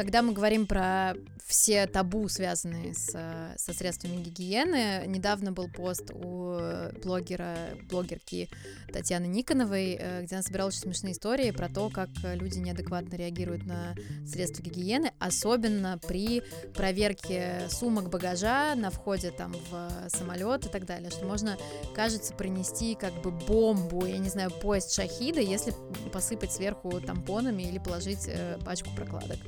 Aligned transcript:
когда 0.00 0.22
мы 0.22 0.32
говорим 0.32 0.66
про 0.66 1.12
все 1.44 1.86
табу, 1.86 2.26
связанные 2.30 2.94
с, 2.94 3.10
со 3.56 3.72
средствами 3.74 4.22
гигиены, 4.22 5.04
недавно 5.06 5.52
был 5.52 5.68
пост 5.68 6.10
у 6.10 6.56
блогера, 7.02 7.54
блогерки 7.90 8.48
Татьяны 8.90 9.26
Никоновой, 9.26 9.98
э, 10.00 10.22
где 10.22 10.36
она 10.36 10.42
собирала 10.42 10.68
очень 10.68 10.80
смешные 10.80 11.12
истории 11.12 11.50
про 11.50 11.68
то, 11.68 11.90
как 11.90 12.08
люди 12.22 12.58
неадекватно 12.58 13.14
реагируют 13.16 13.66
на 13.66 13.94
средства 14.26 14.62
гигиены, 14.62 15.12
особенно 15.18 15.98
при 16.08 16.40
проверке 16.74 17.66
сумок 17.68 18.08
багажа 18.08 18.74
на 18.76 18.88
входе 18.90 19.32
там 19.32 19.54
в 19.70 20.08
самолет 20.08 20.64
и 20.64 20.70
так 20.70 20.86
далее, 20.86 21.10
что 21.10 21.26
можно, 21.26 21.58
кажется, 21.94 22.32
принести 22.32 22.94
как 22.94 23.12
бы 23.20 23.32
бомбу, 23.32 24.06
я 24.06 24.16
не 24.16 24.30
знаю, 24.30 24.50
поезд 24.50 24.94
шахида, 24.94 25.40
если 25.40 25.74
посыпать 26.10 26.52
сверху 26.52 27.02
тампонами 27.02 27.64
или 27.64 27.78
положить 27.78 28.28
э, 28.28 28.56
пачку 28.64 28.88
прокладок. 28.96 29.38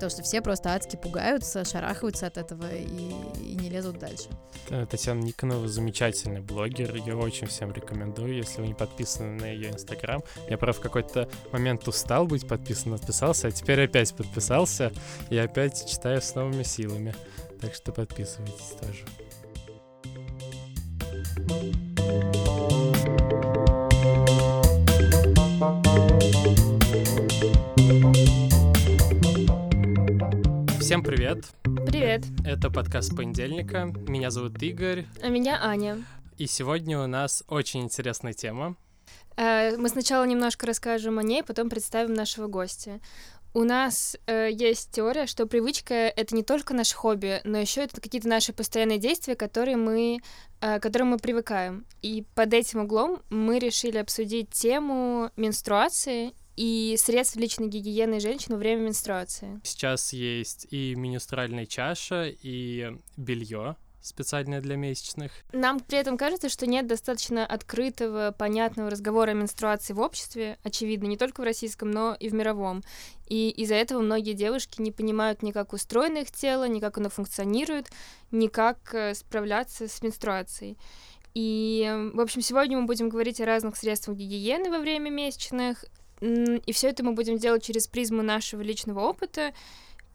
Потому 0.00 0.12
что 0.12 0.22
все 0.22 0.40
просто 0.40 0.72
адски 0.72 0.96
пугаются, 0.96 1.62
шарахаются 1.62 2.26
от 2.26 2.38
этого 2.38 2.74
и, 2.74 2.86
и 3.38 3.54
не 3.54 3.68
лезут 3.68 3.98
дальше. 3.98 4.30
Татьяна 4.90 5.20
Никонова 5.20 5.68
замечательный 5.68 6.40
блогер, 6.40 6.94
ее 6.94 7.16
очень 7.16 7.48
всем 7.48 7.70
рекомендую, 7.70 8.34
если 8.34 8.62
вы 8.62 8.68
не 8.68 8.74
подписаны 8.74 9.38
на 9.38 9.44
ее 9.44 9.68
инстаграм. 9.70 10.22
Я, 10.48 10.56
правда, 10.56 10.78
в 10.78 10.82
какой-то 10.82 11.28
момент 11.52 11.86
устал 11.86 12.26
быть 12.26 12.48
подписан, 12.48 12.94
отписался, 12.94 13.48
а 13.48 13.50
теперь 13.50 13.84
опять 13.84 14.14
подписался 14.14 14.90
и 15.28 15.36
опять 15.36 15.86
читаю 15.86 16.22
с 16.22 16.34
новыми 16.34 16.62
силами. 16.62 17.14
Так 17.60 17.74
что 17.74 17.92
подписывайтесь 17.92 18.74
тоже. 18.80 19.04
Всем 30.90 31.04
привет! 31.04 31.44
Привет! 31.86 32.24
Это 32.44 32.68
подкаст 32.68 33.14
понедельника. 33.16 33.94
Меня 34.08 34.32
зовут 34.32 34.60
Игорь. 34.60 35.06
А 35.22 35.28
меня 35.28 35.56
Аня. 35.62 36.04
И 36.36 36.48
сегодня 36.48 36.98
у 37.00 37.06
нас 37.06 37.44
очень 37.46 37.82
интересная 37.82 38.32
тема. 38.32 38.74
Э, 39.36 39.76
мы 39.76 39.88
сначала 39.88 40.24
немножко 40.24 40.66
расскажем 40.66 41.20
о 41.20 41.22
ней, 41.22 41.44
потом 41.44 41.70
представим 41.70 42.14
нашего 42.14 42.48
гостя. 42.48 42.98
У 43.54 43.62
нас 43.62 44.16
э, 44.26 44.48
есть 44.50 44.90
теория, 44.90 45.26
что 45.26 45.46
привычка 45.46 45.94
это 45.94 46.34
не 46.34 46.42
только 46.42 46.74
наше 46.74 46.96
хобби, 46.96 47.40
но 47.44 47.58
еще 47.58 47.84
это 47.84 48.00
какие-то 48.00 48.26
наши 48.26 48.52
постоянные 48.52 48.98
действия, 48.98 49.36
которые 49.36 49.76
мы, 49.76 50.18
э, 50.60 50.80
к 50.80 50.82
которым 50.82 51.10
мы 51.10 51.18
привыкаем. 51.18 51.86
И 52.02 52.24
под 52.34 52.52
этим 52.52 52.80
углом 52.80 53.22
мы 53.30 53.60
решили 53.60 53.98
обсудить 53.98 54.50
тему 54.50 55.30
менструации 55.36 56.32
и 56.56 56.96
средств 56.98 57.36
личной 57.36 57.68
гигиены 57.68 58.20
женщин 58.20 58.54
во 58.54 58.58
время 58.58 58.82
менструации. 58.82 59.60
Сейчас 59.64 60.12
есть 60.12 60.66
и 60.70 60.94
менструальная 60.94 61.66
чаша, 61.66 62.28
и 62.28 62.96
белье 63.16 63.76
специальное 64.02 64.60
для 64.60 64.76
месячных. 64.76 65.32
Нам 65.52 65.80
при 65.80 65.98
этом 65.98 66.16
кажется, 66.16 66.48
что 66.48 66.66
нет 66.66 66.86
достаточно 66.86 67.44
открытого, 67.44 68.34
понятного 68.36 68.90
разговора 68.90 69.30
о 69.30 69.34
менструации 69.34 69.92
в 69.92 70.00
обществе, 70.00 70.58
очевидно, 70.62 71.06
не 71.06 71.16
только 71.16 71.40
в 71.40 71.44
российском, 71.44 71.90
но 71.90 72.16
и 72.18 72.28
в 72.28 72.34
мировом. 72.34 72.82
И 73.26 73.50
из-за 73.50 73.74
этого 73.74 74.00
многие 74.00 74.32
девушки 74.32 74.80
не 74.80 74.90
понимают 74.90 75.42
ни 75.42 75.52
как 75.52 75.72
устроено 75.72 76.18
их 76.18 76.30
тело, 76.30 76.66
ни 76.66 76.80
как 76.80 76.98
оно 76.98 77.10
функционирует, 77.10 77.90
ни 78.30 78.48
как 78.48 78.94
э, 78.94 79.14
справляться 79.14 79.86
с 79.86 80.02
менструацией. 80.02 80.78
И, 81.34 82.10
в 82.14 82.20
общем, 82.20 82.40
сегодня 82.40 82.78
мы 82.78 82.86
будем 82.86 83.08
говорить 83.08 83.40
о 83.40 83.46
разных 83.46 83.76
средствах 83.76 84.16
гигиены 84.16 84.68
во 84.70 84.80
время 84.80 85.10
месячных, 85.10 85.84
и 86.20 86.72
все 86.72 86.88
это 86.88 87.02
мы 87.04 87.12
будем 87.12 87.38
делать 87.38 87.64
через 87.64 87.86
призму 87.86 88.22
нашего 88.22 88.60
личного 88.60 89.00
опыта. 89.00 89.52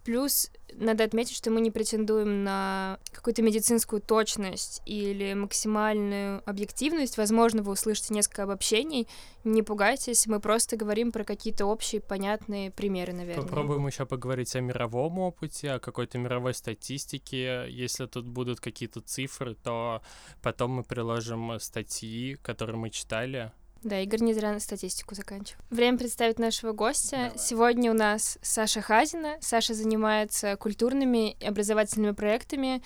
Плюс 0.03 0.51
надо 0.71 1.03
отметить, 1.03 1.35
что 1.35 1.49
мы 1.49 1.61
не 1.61 1.71
претендуем 1.71 2.43
на 2.43 2.99
какую-то 3.11 3.41
медицинскую 3.41 4.03
точность 4.03 4.83
или 4.85 5.33
максимальную 5.33 6.47
объективность. 6.47 7.17
Возможно, 7.17 7.63
вы 7.63 7.71
услышите 7.71 8.13
несколько 8.13 8.43
обобщений. 8.43 9.07
Не 9.43 9.63
пугайтесь, 9.63 10.27
мы 10.27 10.39
просто 10.39 10.77
говорим 10.77 11.11
про 11.11 11.23
какие-то 11.23 11.65
общие, 11.65 12.01
понятные 12.01 12.69
примеры, 12.69 13.13
наверное. 13.13 13.43
Попробуем 13.43 13.87
еще 13.87 14.05
поговорить 14.05 14.55
о 14.55 14.59
мировом 14.59 15.17
опыте, 15.17 15.71
о 15.71 15.79
какой-то 15.79 16.19
мировой 16.19 16.53
статистике. 16.53 17.65
Если 17.67 18.05
тут 18.05 18.27
будут 18.27 18.59
какие-то 18.59 19.01
цифры, 19.01 19.55
то 19.55 20.03
потом 20.43 20.69
мы 20.69 20.83
приложим 20.83 21.59
статьи, 21.59 22.35
которые 22.43 22.77
мы 22.77 22.91
читали, 22.91 23.51
да, 23.85 23.99
Игорь 23.99 24.21
не 24.21 24.33
зря 24.33 24.51
на 24.51 24.59
статистику 24.59 25.13
заканчивал. 25.13 25.61
Время 25.69 25.97
представить 25.97 26.39
нашего 26.39 26.73
гостя. 26.73 27.17
Давай. 27.17 27.37
Сегодня 27.37 27.91
у 27.91 27.93
нас 27.93 28.39
Саша 28.41 28.81
Хазина. 28.81 29.35
Саша 29.41 29.75
занимается 29.75 30.55
культурными 30.57 31.33
и 31.33 31.45
образовательными 31.45 32.11
проектами 32.11 32.81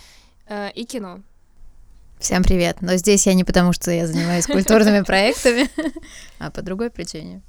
э, 0.48 0.72
и 0.74 0.84
кино. 0.84 1.22
Всем 2.20 2.44
привет. 2.44 2.82
Но 2.82 2.98
здесь 2.98 3.28
я 3.28 3.34
не 3.34 3.46
потому, 3.46 3.72
что 3.72 3.92
я 3.92 4.08
занимаюсь 4.08 4.46
культурными 4.48 5.04
проектами, 5.04 5.70
а 6.38 6.52
по 6.52 6.62
другой 6.62 6.90
причине. 6.90 7.42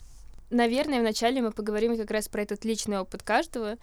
Наверное, 0.51 1.01
вначале 1.01 1.43
мы 1.43 1.51
поговорим 1.51 1.97
как 1.97 2.11
раз 2.13 2.29
про 2.29 2.43
этот 2.43 2.65
личный 2.65 3.01
опыт 3.01 3.25
каждого, 3.25 3.79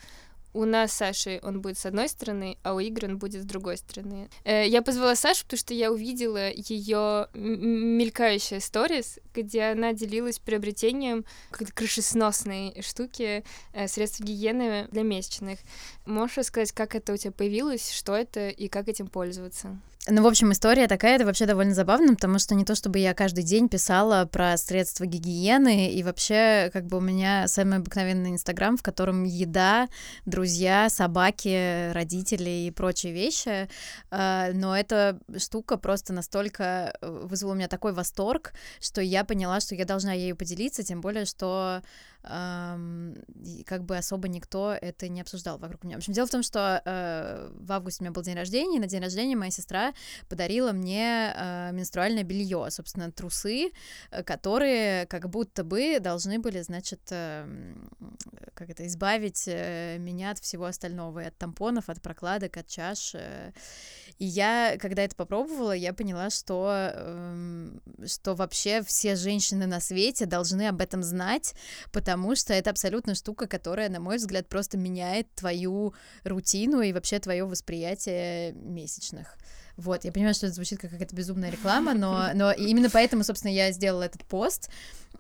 у 0.58 0.66
нас 0.66 0.92
с 0.92 0.98
Сашей 0.98 1.40
он 1.42 1.62
будет 1.62 1.78
с 1.78 1.86
одной 1.86 2.10
стороны, 2.10 2.58
а 2.64 2.74
у 2.74 2.80
Игоря 2.80 3.10
он 3.10 3.18
будет 3.20 3.44
с 3.44 3.46
другой 3.46 3.78
стороны. 3.78 4.30
Э, 4.44 4.68
я 4.68 4.82
позвала 4.82 5.16
Сашу, 5.16 5.44
потому 5.44 5.60
что 5.60 5.74
я 5.74 5.92
увидела 5.92 6.52
ее 6.52 7.28
мелькающая 7.34 8.60
сторис, 8.60 9.20
где 9.36 9.66
она 9.66 9.94
делилась 9.94 10.40
приобретением 10.40 11.26
какой-то 11.52 11.74
крышесносной 11.74 12.82
штуки 12.82 13.44
э, 13.74 13.88
средств 13.88 14.20
гигиены 14.20 14.88
для 14.92 15.04
месячных. 15.04 15.60
Можешь 16.06 16.38
рассказать, 16.38 16.72
как 16.72 16.96
это 16.96 17.14
у 17.14 17.18
тебя 17.18 17.32
появилось, 17.32 17.92
что 17.92 18.16
это 18.16 18.50
и 18.50 18.68
как 18.68 18.88
этим 18.88 19.08
пользоваться? 19.08 19.78
Ну, 20.10 20.24
в 20.24 20.28
общем, 20.28 20.54
история 20.54 20.88
такая, 20.88 21.18
это 21.18 21.26
вообще 21.26 21.46
довольно 21.46 21.74
забавно, 21.74 22.14
потому 22.16 22.40
что 22.40 22.56
не 22.56 22.64
то, 22.64 22.76
чтобы 22.76 23.00
я 23.00 23.14
каждый 23.14 23.44
день 23.44 23.68
писала 23.68 24.24
про 24.26 24.56
средства 24.56 25.06
гигиены, 25.06 25.92
и 25.92 26.02
вообще, 26.02 26.70
как 26.72 26.86
бы 26.86 26.98
у 26.98 27.02
меня 27.02 27.46
самый 27.50 27.80
обыкновенный 27.80 28.30
Инстаграм, 28.30 28.78
в 28.78 28.84
котором 28.84 29.26
еда, 29.26 29.90
друзья, 30.26 30.88
собаки, 30.90 31.92
родители 31.92 32.50
и 32.50 32.72
прочие 32.72 33.12
вещи, 33.12 33.68
а, 34.10 34.52
но 34.54 34.78
эта 34.78 35.20
штука 35.38 35.76
просто 35.76 36.14
настолько 36.14 36.94
э, 37.02 37.10
вызвала 37.26 37.52
у 37.52 37.56
меня 37.56 37.68
такой 37.68 37.92
восторг, 37.92 38.54
что 38.80 39.02
я 39.02 39.26
поняла, 39.26 39.60
что 39.60 39.76
я 39.76 39.84
должна 39.84 40.14
ею 40.14 40.38
поделиться, 40.38 40.84
тем 40.84 41.02
более, 41.02 41.26
что 41.26 41.82
как 42.24 43.84
бы 43.84 43.98
особо 43.98 44.28
никто 44.28 44.74
это 44.74 45.08
не 45.08 45.22
обсуждал 45.22 45.58
вокруг 45.58 45.84
меня. 45.84 45.96
В 45.96 46.00
общем, 46.00 46.14
дело 46.14 46.28
в 46.28 46.32
том, 46.32 46.44
что 46.44 46.82
э, 46.84 47.50
в 47.54 47.72
августе 47.72 48.02
у 48.02 48.06
меня 48.06 48.14
был 48.14 48.22
день 48.22 48.36
рождения, 48.36 48.78
и 48.78 48.80
на 48.80 48.88
день 48.88 49.02
рождения 49.02 49.36
моя 49.36 49.52
сестра 49.52 49.94
подарила 50.30 50.72
мне 50.72 51.34
э, 51.36 51.72
менструальное 51.74 52.24
белье, 52.24 52.68
собственно, 52.70 53.12
трусы, 53.12 53.72
э, 54.12 54.24
которые 54.24 55.06
как 55.08 55.30
будто 55.30 55.64
бы 55.64 56.00
должны 56.00 56.40
были, 56.40 56.62
значит, 56.62 57.02
как 57.08 58.70
это, 58.70 58.86
избавить 58.88 59.48
меня 59.48 60.32
от 60.32 60.40
всего 60.40 60.66
остального, 60.66 61.20
и 61.20 61.26
от 61.26 61.38
тампонов, 61.38 61.90
от 61.90 62.02
прокладок, 62.02 62.58
от 62.58 62.68
чаш. 62.68 63.16
И 64.18 64.26
я, 64.26 64.78
когда 64.80 65.04
это 65.04 65.16
попробовала, 65.16 65.74
я 65.74 65.94
поняла, 65.94 66.30
что, 66.30 66.92
эм, 66.94 67.82
что 68.06 68.34
вообще 68.34 68.82
все 68.82 69.16
женщины 69.16 69.68
на 69.68 69.80
свете 69.80 70.26
должны 70.26 70.68
об 70.68 70.82
этом 70.82 71.04
знать, 71.04 71.54
потому 71.92 72.17
потому 72.18 72.36
что 72.36 72.52
это 72.52 72.72
абсолютно 72.72 73.14
штука, 73.14 73.46
которая, 73.46 73.90
на 73.90 74.00
мой 74.00 74.18
взгляд, 74.18 74.50
просто 74.50 74.76
меняет 74.76 75.28
твою 75.36 75.94
рутину 76.24 76.82
и 76.82 76.92
вообще 76.92 77.20
твое 77.20 77.46
восприятие 77.46 78.54
месячных. 78.54 79.38
Вот, 79.78 80.04
я 80.04 80.12
понимаю, 80.12 80.34
что 80.34 80.48
это 80.48 80.56
звучит 80.56 80.80
как 80.80 80.92
какая-то 80.92 81.16
безумная 81.16 81.52
реклама, 81.52 81.94
но, 81.94 82.30
но 82.34 82.52
именно 82.52 82.90
поэтому, 82.90 83.24
собственно, 83.24 83.52
я 83.52 83.72
сделала 83.72 84.04
этот 84.04 84.26
пост. 84.26 84.70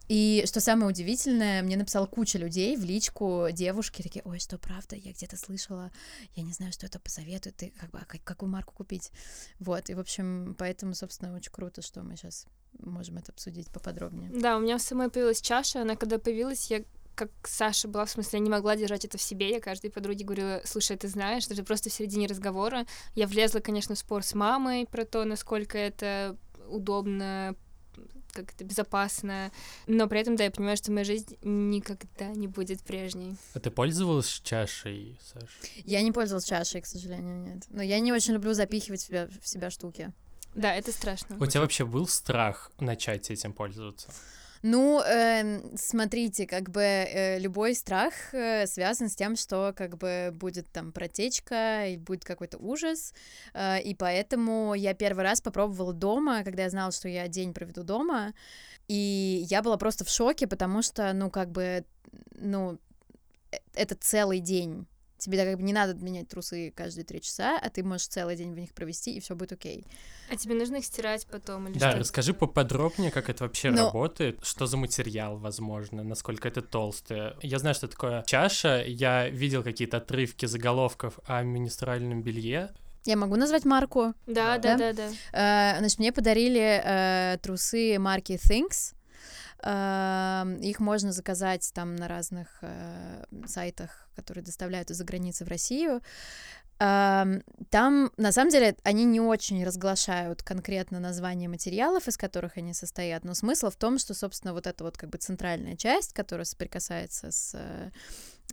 И 0.07 0.43
что 0.45 0.61
самое 0.61 0.89
удивительное, 0.89 1.61
мне 1.61 1.75
написал 1.77 2.07
куча 2.07 2.37
людей 2.37 2.77
в 2.77 2.83
личку 2.83 3.47
девушки, 3.51 4.01
такие, 4.01 4.23
ой, 4.25 4.39
что 4.39 4.57
правда, 4.57 4.95
я 4.95 5.11
где-то 5.11 5.37
слышала, 5.37 5.91
я 6.35 6.43
не 6.43 6.53
знаю, 6.53 6.71
что 6.71 6.85
это 6.85 6.99
посоветует, 6.99 7.61
и 7.63 7.69
как 7.69 7.91
бы, 7.91 7.99
а 7.99 8.05
как, 8.05 8.23
какую 8.23 8.49
марку 8.49 8.73
купить. 8.73 9.11
Вот, 9.59 9.89
и, 9.89 9.93
в 9.93 9.99
общем, 9.99 10.55
поэтому, 10.57 10.93
собственно, 10.95 11.35
очень 11.35 11.51
круто, 11.51 11.81
что 11.81 12.01
мы 12.03 12.15
сейчас 12.15 12.47
можем 12.79 13.17
это 13.17 13.31
обсудить 13.31 13.67
поподробнее. 13.69 14.29
Да, 14.33 14.57
у 14.57 14.59
меня 14.59 14.77
в 14.77 14.81
самой 14.81 15.09
появилась 15.09 15.41
чаша, 15.41 15.81
она 15.81 15.95
когда 15.95 16.19
появилась, 16.19 16.69
я 16.71 16.83
как 17.17 17.31
Саша 17.43 17.87
была, 17.87 18.05
в 18.05 18.11
смысле, 18.11 18.37
я 18.37 18.43
не 18.43 18.49
могла 18.49 18.75
держать 18.75 19.03
это 19.03 19.17
в 19.17 19.21
себе, 19.21 19.49
я 19.49 19.59
каждой 19.59 19.89
подруге 19.89 20.23
говорила, 20.23 20.61
слушай, 20.65 20.95
ты 20.95 21.07
знаешь, 21.07 21.47
даже 21.47 21.63
просто 21.63 21.89
в 21.89 21.93
середине 21.93 22.27
разговора 22.27 22.85
я 23.15 23.25
влезла, 23.25 23.59
конечно, 23.59 23.95
в 23.95 23.99
спор 23.99 24.23
с 24.23 24.35
мамой 24.35 24.85
про 24.85 25.03
то, 25.03 25.25
насколько 25.25 25.79
это 25.79 26.37
удобно, 26.69 27.55
как 28.33 28.53
это 28.53 28.63
безопасно, 28.63 29.51
но 29.87 30.07
при 30.07 30.19
этом, 30.19 30.35
да, 30.35 30.43
я 30.43 30.51
понимаю, 30.51 30.77
что 30.77 30.91
моя 30.91 31.05
жизнь 31.05 31.37
никогда 31.41 32.27
не 32.27 32.47
будет 32.47 32.81
прежней. 32.81 33.35
А 33.55 33.59
ты 33.59 33.71
пользовалась 33.71 34.39
чашей, 34.43 35.19
Саша? 35.33 35.47
Я 35.85 36.03
не 36.03 36.11
пользовалась 36.11 36.45
чашей, 36.45 36.81
к 36.81 36.85
сожалению, 36.85 37.39
нет. 37.39 37.63
Но 37.69 37.81
я 37.81 37.99
не 37.99 38.13
очень 38.13 38.33
люблю 38.33 38.53
запихивать 38.53 39.01
в 39.01 39.07
себя, 39.07 39.27
в 39.41 39.47
себя 39.47 39.71
штуки. 39.71 40.13
Да, 40.53 40.75
это 40.75 40.91
страшно. 40.91 41.37
У 41.39 41.45
тебя 41.47 41.61
вообще 41.61 41.83
был 41.83 42.07
страх 42.07 42.71
начать 42.79 43.31
этим 43.31 43.53
пользоваться? 43.53 44.13
Ну, 44.63 45.01
э, 45.01 45.75
смотрите, 45.75 46.47
как 46.47 46.69
бы 46.69 46.81
э, 46.81 47.39
любой 47.39 47.75
страх 47.75 48.13
э, 48.33 48.65
связан 48.67 49.09
с 49.09 49.15
тем, 49.15 49.35
что 49.35 49.73
как 49.75 49.97
бы 49.97 50.31
будет 50.33 50.67
там 50.71 50.91
протечка 50.91 51.87
и 51.87 51.97
будет 51.97 52.25
какой-то 52.25 52.57
ужас, 52.57 53.13
э, 53.53 53.81
и 53.81 53.93
поэтому 53.93 54.73
я 54.73 54.93
первый 54.93 55.23
раз 55.23 55.41
попробовала 55.41 55.93
дома, 55.93 56.43
когда 56.43 56.63
я 56.63 56.69
знала, 56.69 56.91
что 56.91 57.07
я 57.07 57.27
день 57.27 57.53
проведу 57.53 57.83
дома, 57.83 58.33
и 58.87 59.45
я 59.49 59.61
была 59.61 59.77
просто 59.77 60.05
в 60.05 60.09
шоке, 60.09 60.47
потому 60.47 60.81
что, 60.81 61.13
ну, 61.13 61.29
как 61.29 61.51
бы, 61.51 61.85
ну, 62.31 62.79
э, 63.51 63.57
это 63.73 63.95
целый 63.95 64.39
день 64.39 64.87
Тебе 65.17 65.43
как 65.45 65.57
бы 65.57 65.63
не 65.63 65.73
надо 65.73 65.95
менять 65.95 66.27
трусы 66.27 66.71
каждые 66.75 67.03
три 67.03 67.21
часа, 67.21 67.57
а 67.59 67.69
ты 67.69 67.83
можешь 67.83 68.07
целый 68.07 68.35
день 68.35 68.53
в 68.53 68.59
них 68.59 68.73
провести, 68.73 69.15
и 69.15 69.19
все 69.19 69.35
будет 69.35 69.53
окей. 69.53 69.85
А 70.31 70.35
тебе 70.35 70.53
нужно 70.53 70.75
их 70.75 70.85
стирать 70.85 71.25
потом 71.25 71.67
или 71.67 71.79
Да, 71.79 71.89
что? 71.91 71.99
расскажи 72.01 72.33
поподробнее, 72.35 73.09
как 73.11 73.29
это 73.29 73.43
вообще 73.45 73.71
Ну- 73.71 73.85
работает, 73.85 74.39
что 74.45 74.67
за 74.67 74.77
материал, 74.77 75.37
возможно, 75.37 76.03
насколько 76.03 76.47
это 76.47 76.61
толстое. 76.61 77.35
Я 77.41 77.57
знаю, 77.59 77.73
что 77.73 77.87
такое 77.87 78.23
чаша, 78.27 78.83
я 78.85 79.27
видел 79.29 79.63
какие-то 79.63 79.97
отрывки 79.97 80.45
заголовков 80.45 81.19
о 81.25 81.41
менструальном 81.41 82.21
белье. 82.21 82.71
Я 83.05 83.15
могу 83.15 83.37
назвать 83.37 83.63
марку? 83.65 84.13
Да, 84.27 84.57
Да? 84.57 84.77
да, 84.77 84.91
да, 84.93 85.09
да. 85.31 85.73
Э, 85.75 85.79
значит, 85.79 85.97
мне 85.97 86.11
подарили 86.11 86.81
э, 86.83 87.37
трусы 87.41 87.97
марки 87.99 88.33
Things. 88.33 88.93
Эм, 89.63 90.57
Их 90.57 90.79
можно 90.79 91.11
заказать 91.11 91.71
там 91.73 91.95
на 91.95 92.07
разных 92.07 92.47
э, 92.61 93.23
сайтах, 93.47 94.07
которые 94.15 94.43
доставляют 94.43 94.91
из-за 94.91 95.03
границы 95.03 95.45
в 95.45 95.47
Россию. 95.47 96.01
Эм, 96.79 97.43
Там, 97.71 98.11
на 98.17 98.31
самом 98.31 98.51
деле, 98.51 98.75
они 98.83 99.05
не 99.05 99.19
очень 99.19 99.63
разглашают 99.65 100.43
конкретно 100.43 100.99
название 100.99 101.49
материалов, 101.49 102.07
из 102.07 102.17
которых 102.17 102.57
они 102.57 102.73
состоят, 102.73 103.23
но 103.25 103.33
смысл 103.33 103.69
в 103.69 103.75
том, 103.75 103.97
что, 103.97 104.13
собственно, 104.13 104.53
вот 104.53 104.67
эта 104.67 104.83
вот 104.83 104.97
как 104.97 105.09
бы 105.09 105.17
центральная 105.17 105.75
часть, 105.75 106.13
которая 106.13 106.45
соприкасается 106.45 107.31
с 107.31 107.51
э, 107.55 107.91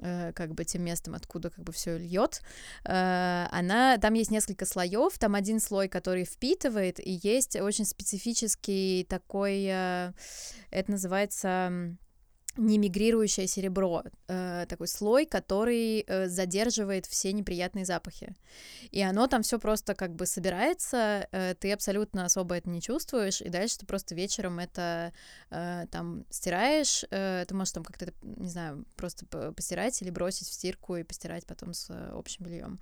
как 0.01 0.55
бы 0.55 0.65
тем 0.65 0.83
местом, 0.83 1.15
откуда 1.15 1.51
как 1.51 1.65
бы 1.65 1.73
все 1.73 1.97
льет, 1.97 2.43
э, 2.85 3.47
она, 3.51 3.99
там 3.99 4.15
есть 4.15 4.31
несколько 4.31 4.67
слоев, 4.67 5.19
там 5.19 5.35
один 5.35 5.61
слой, 5.61 5.89
который 5.89 6.25
впитывает, 6.25 6.99
и 6.99 7.21
есть 7.23 7.57
очень 7.57 7.85
специфический 7.85 9.07
такой, 9.09 9.65
э, 9.69 10.13
это 10.71 10.91
называется 10.91 11.97
м, 12.57 12.67
немигрирующее 12.67 13.47
серебро, 13.47 14.05
э, 14.29 14.67
такой 14.69 14.89
слой, 14.89 15.27
который 15.27 16.05
э, 16.07 16.29
задерживает 16.29 17.07
все 17.07 17.33
неприятные 17.33 17.85
запахи. 17.85 18.35
И 18.91 19.03
оно 19.03 19.27
там 19.27 19.43
все 19.43 19.59
просто 19.59 19.95
как 19.95 20.15
бы 20.15 20.27
собирается, 20.27 21.29
э, 21.33 21.55
ты 21.59 21.73
абсолютно 21.73 22.25
особо 22.25 22.55
это 22.57 22.71
не 22.71 22.81
чувствуешь, 22.81 23.41
и 23.41 23.49
дальше 23.49 23.79
ты 23.79 23.87
просто 23.87 24.15
вечером 24.15 24.59
это 24.59 25.13
э, 25.51 25.87
там 25.91 26.25
стираешь, 26.31 27.05
э, 27.11 27.45
ты 27.47 27.55
можешь 27.55 27.73
там 27.73 27.85
как-то, 27.85 28.13
не 28.23 28.49
знаю, 28.49 28.85
просто 28.97 29.27
по- 29.27 29.53
постирать 29.53 30.01
или 30.03 30.11
бросить 30.11 30.49
в 30.49 30.53
стирку 30.53 30.97
и 30.97 31.03
постирать 31.03 31.47
потом 31.47 31.75
с 31.75 31.91
э, 31.91 32.11
общим 32.13 32.45
бельем. 32.45 32.81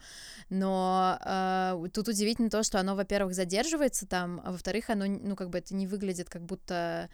Но 0.51 1.19
э, 1.25 1.89
тут 1.93 2.09
удивительно 2.09 2.51
то, 2.51 2.63
что 2.63 2.79
оно, 2.79 2.95
во-первых, 2.95 3.35
задерживается 3.35 4.07
там, 4.07 4.41
а 4.45 4.53
во-вторых, 4.53 4.91
оно, 4.91 5.07
ну, 5.07 5.37
как 5.37 5.51
бы 5.51 5.59
это 5.59 5.75
не 5.75 5.87
выглядит 5.87 6.29
как 6.29 6.43
будто 6.43 7.09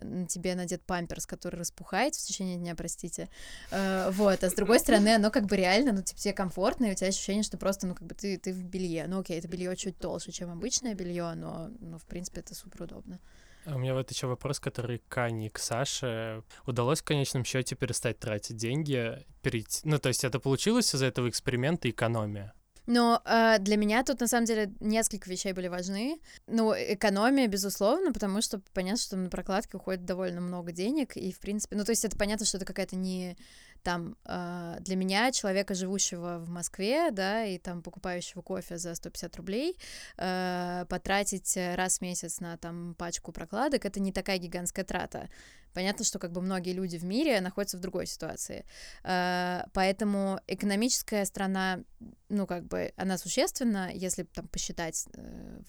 на 0.00 0.26
тебе 0.26 0.54
надет 0.54 0.82
памперс, 0.82 1.26
который 1.26 1.56
распухает 1.56 2.14
в 2.14 2.22
течение 2.22 2.56
дня, 2.56 2.74
простите. 2.74 3.28
Э, 3.70 4.10
Вот, 4.12 4.42
а 4.42 4.50
с 4.50 4.54
другой 4.54 4.78
стороны, 4.78 5.14
оно 5.14 5.30
как 5.30 5.46
бы 5.46 5.56
реально, 5.56 5.92
ну, 5.92 6.02
типа, 6.02 6.20
тебе 6.20 6.34
комфортно, 6.34 6.86
и 6.86 6.92
у 6.92 6.94
тебя 6.94 7.08
ощущение, 7.08 7.42
что 7.42 7.58
просто, 7.58 7.86
ну, 7.86 7.94
как 7.94 8.06
бы 8.06 8.14
ты, 8.14 8.38
ты 8.38 8.52
в 8.52 8.64
белье. 8.64 9.06
Ну, 9.06 9.20
окей, 9.20 9.38
это 9.38 9.48
белье 9.48 9.76
чуть 9.76 9.98
толще, 9.98 10.32
чем 10.32 10.50
обычное 10.50 10.94
белье, 10.94 11.34
но, 11.34 11.70
ну, 11.80 11.98
в 11.98 12.04
принципе, 12.04 12.40
это 12.40 12.54
супер 12.54 12.84
удобно. 12.84 13.20
А 13.64 13.76
У 13.76 13.78
меня 13.78 13.94
вот 13.94 14.10
еще 14.10 14.26
вопрос, 14.26 14.58
который 14.58 15.00
к 15.08 15.18
Ане 15.18 15.48
к 15.48 15.58
Саше. 15.58 16.42
Удалось 16.66 17.00
в 17.00 17.04
конечном 17.04 17.44
счете 17.44 17.76
перестать 17.76 18.18
тратить 18.18 18.56
деньги, 18.56 19.24
перейти... 19.40 19.80
Ну, 19.84 19.98
то 19.98 20.08
есть 20.08 20.24
это 20.24 20.40
получилось 20.40 20.94
из-за 20.94 21.06
этого 21.06 21.28
эксперимента 21.28 21.88
экономия? 21.88 22.54
Но 22.86 23.22
э, 23.24 23.58
для 23.60 23.76
меня 23.76 24.02
тут 24.02 24.20
на 24.20 24.26
самом 24.26 24.46
деле 24.46 24.72
несколько 24.80 25.30
вещей 25.30 25.52
были 25.52 25.68
важны. 25.68 26.20
Ну, 26.46 26.72
экономия, 26.72 27.46
безусловно, 27.46 28.12
потому 28.12 28.42
что 28.42 28.60
понятно, 28.72 29.00
что 29.00 29.16
на 29.16 29.30
прокладке 29.30 29.76
уходит 29.76 30.04
довольно 30.04 30.40
много 30.40 30.72
денег, 30.72 31.16
и 31.16 31.32
в 31.32 31.38
принципе, 31.38 31.76
ну, 31.76 31.84
то 31.84 31.90
есть 31.90 32.04
это 32.04 32.16
понятно, 32.16 32.44
что 32.44 32.56
это 32.56 32.66
какая-то 32.66 32.96
не 32.96 33.36
там 33.82 34.16
э, 34.24 34.76
для 34.80 34.96
меня, 34.96 35.32
человека, 35.32 35.74
живущего 35.74 36.38
в 36.38 36.48
Москве, 36.48 37.10
да, 37.10 37.44
и 37.44 37.58
там 37.58 37.82
покупающего 37.82 38.42
кофе 38.42 38.78
за 38.78 38.94
150 38.94 39.36
рублей, 39.36 39.76
э, 40.18 40.84
потратить 40.88 41.56
раз 41.56 41.98
в 41.98 42.02
месяц 42.02 42.40
на 42.40 42.56
там 42.56 42.94
пачку 42.94 43.32
прокладок, 43.32 43.84
это 43.84 44.00
не 44.00 44.12
такая 44.12 44.38
гигантская 44.38 44.84
трата. 44.84 45.28
Понятно, 45.74 46.04
что 46.04 46.18
как 46.18 46.32
бы 46.32 46.42
многие 46.42 46.72
люди 46.72 46.96
в 46.96 47.04
мире 47.04 47.40
находятся 47.40 47.78
в 47.78 47.80
другой 47.80 48.06
ситуации. 48.06 48.64
Э, 49.04 49.62
Поэтому 49.72 50.40
экономическая 50.46 51.24
сторона, 51.24 51.80
ну, 52.28 52.46
как 52.46 52.64
бы, 52.64 52.92
она 52.96 53.18
существенна, 53.18 53.90
если 53.92 54.24
там 54.24 54.48
посчитать 54.48 55.06
э, 55.14 55.60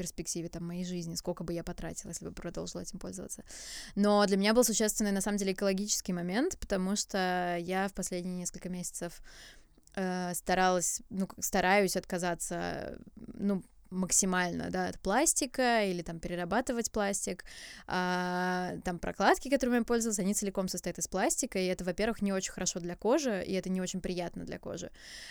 перспективе 0.00 0.48
там 0.48 0.66
моей 0.66 0.84
жизни, 0.84 1.14
сколько 1.14 1.44
бы 1.44 1.52
я 1.52 1.62
потратила, 1.62 2.10
если 2.10 2.24
бы 2.24 2.32
продолжила 2.32 2.80
этим 2.80 2.98
пользоваться. 2.98 3.44
Но 3.94 4.24
для 4.26 4.36
меня 4.38 4.54
был 4.54 4.64
существенный, 4.64 5.12
на 5.12 5.20
самом 5.20 5.36
деле, 5.36 5.52
экологический 5.52 6.14
момент, 6.14 6.58
потому 6.58 6.96
что 6.96 7.58
я 7.60 7.86
в 7.88 7.92
последние 7.92 8.36
несколько 8.36 8.70
месяцев 8.70 9.20
э, 9.96 10.32
старалась, 10.34 11.02
ну, 11.10 11.28
стараюсь 11.38 11.96
отказаться, 11.96 12.98
ну, 13.34 13.62
максимально, 13.90 14.70
да, 14.70 14.88
от 14.88 14.98
пластика 15.00 15.84
или 15.84 16.02
там 16.02 16.18
перерабатывать 16.20 16.90
пластик. 16.90 17.44
А, 17.86 18.74
там 18.84 18.98
прокладки, 18.98 19.50
которыми 19.50 19.76
я 19.76 19.84
пользовалась, 19.84 20.18
они 20.18 20.34
целиком 20.34 20.68
состоят 20.68 20.98
из 20.98 21.08
пластика, 21.08 21.58
и 21.58 21.66
это, 21.66 21.84
во-первых, 21.84 22.22
не 22.22 22.32
очень 22.32 22.52
хорошо 22.52 22.80
для 22.80 22.96
кожи, 22.96 23.42
и 23.44 23.52
это 23.54 23.68
не 23.68 23.80
очень 23.80 24.00
приятно 24.00 24.44
для 24.44 24.58
кожи. 24.58 24.90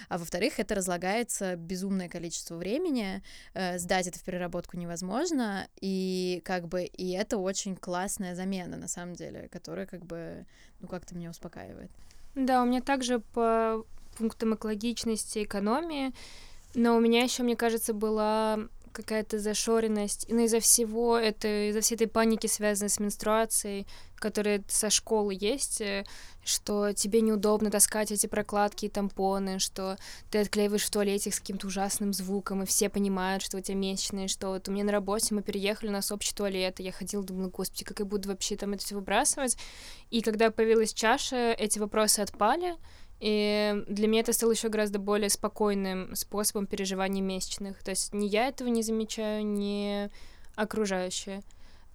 А 0.09 0.17
во-вторых, 0.17 0.59
это 0.59 0.75
разлагается 0.75 1.55
безумное 1.55 2.09
количество 2.09 2.55
времени, 2.55 3.23
э, 3.53 3.77
сдать 3.79 4.07
это 4.07 4.19
в 4.19 4.23
переработку 4.23 4.77
невозможно, 4.77 5.67
и 5.79 6.41
как 6.43 6.67
бы, 6.67 6.83
и 6.83 7.11
это 7.11 7.37
очень 7.37 7.75
классная 7.75 8.35
замена, 8.35 8.77
на 8.77 8.87
самом 8.87 9.15
деле, 9.15 9.47
которая 9.49 9.85
как 9.85 10.05
бы, 10.05 10.45
ну, 10.79 10.87
как-то 10.87 11.15
меня 11.15 11.29
успокаивает. 11.29 11.91
Да, 12.35 12.61
у 12.61 12.65
меня 12.65 12.81
также 12.81 13.19
по 13.19 13.85
пунктам 14.17 14.55
экологичности, 14.55 15.43
экономии, 15.43 16.13
но 16.73 16.95
у 16.95 16.99
меня 16.99 17.23
еще, 17.23 17.43
мне 17.43 17.55
кажется, 17.55 17.93
была 17.93 18.59
какая-то 18.91 19.39
зашоренность. 19.39 20.25
Ну, 20.29 20.43
из-за 20.45 20.59
всего 20.59 21.17
это, 21.17 21.69
из-за 21.69 21.81
всей 21.81 21.95
этой 21.95 22.07
паники, 22.07 22.47
связанной 22.47 22.89
с 22.89 22.99
менструацией, 22.99 23.87
которая 24.15 24.63
со 24.67 24.89
школы 24.89 25.35
есть, 25.39 25.79
э, 25.81 26.05
что 26.43 26.91
тебе 26.93 27.21
неудобно 27.21 27.71
таскать 27.71 28.11
эти 28.11 28.27
прокладки 28.27 28.85
и 28.85 28.89
тампоны, 28.89 29.59
что 29.59 29.97
ты 30.29 30.39
отклеиваешь 30.39 30.83
в 30.83 30.89
туалете 30.89 31.31
с 31.31 31.39
каким-то 31.39 31.67
ужасным 31.67 32.11
звуком, 32.13 32.63
и 32.63 32.65
все 32.65 32.89
понимают, 32.89 33.43
что 33.43 33.57
у 33.57 33.61
тебя 33.61 33.77
месячные, 33.77 34.27
что 34.27 34.49
вот 34.49 34.67
у 34.67 34.71
меня 34.71 34.83
на 34.83 34.91
работе 34.91 35.33
мы 35.33 35.41
переехали, 35.41 35.89
у 35.89 35.93
нас 35.93 36.11
общий 36.11 36.33
туалет, 36.33 36.79
и 36.79 36.83
я 36.83 36.91
ходила, 36.91 37.23
думала, 37.23 37.49
господи, 37.49 37.85
как 37.85 37.99
я 37.99 38.05
буду 38.05 38.29
вообще 38.29 38.55
там 38.57 38.73
это 38.73 38.83
все 38.83 38.95
выбрасывать. 38.95 39.57
И 40.09 40.21
когда 40.21 40.51
появилась 40.51 40.93
чаша, 40.93 41.53
эти 41.53 41.79
вопросы 41.79 42.19
отпали, 42.19 42.75
и 43.19 43.83
для 43.87 44.07
меня 44.07 44.21
это 44.21 44.33
стало 44.33 44.51
еще 44.51 44.69
гораздо 44.69 44.99
более 44.99 45.29
спокойным 45.29 46.15
способом 46.15 46.67
переживания 46.67 47.21
месячных. 47.21 47.83
То 47.83 47.91
есть 47.91 48.13
ни 48.13 48.25
я 48.25 48.47
этого 48.47 48.69
не 48.69 48.81
замечаю, 48.81 49.45
ни 49.45 50.09
окружающие. 50.55 51.41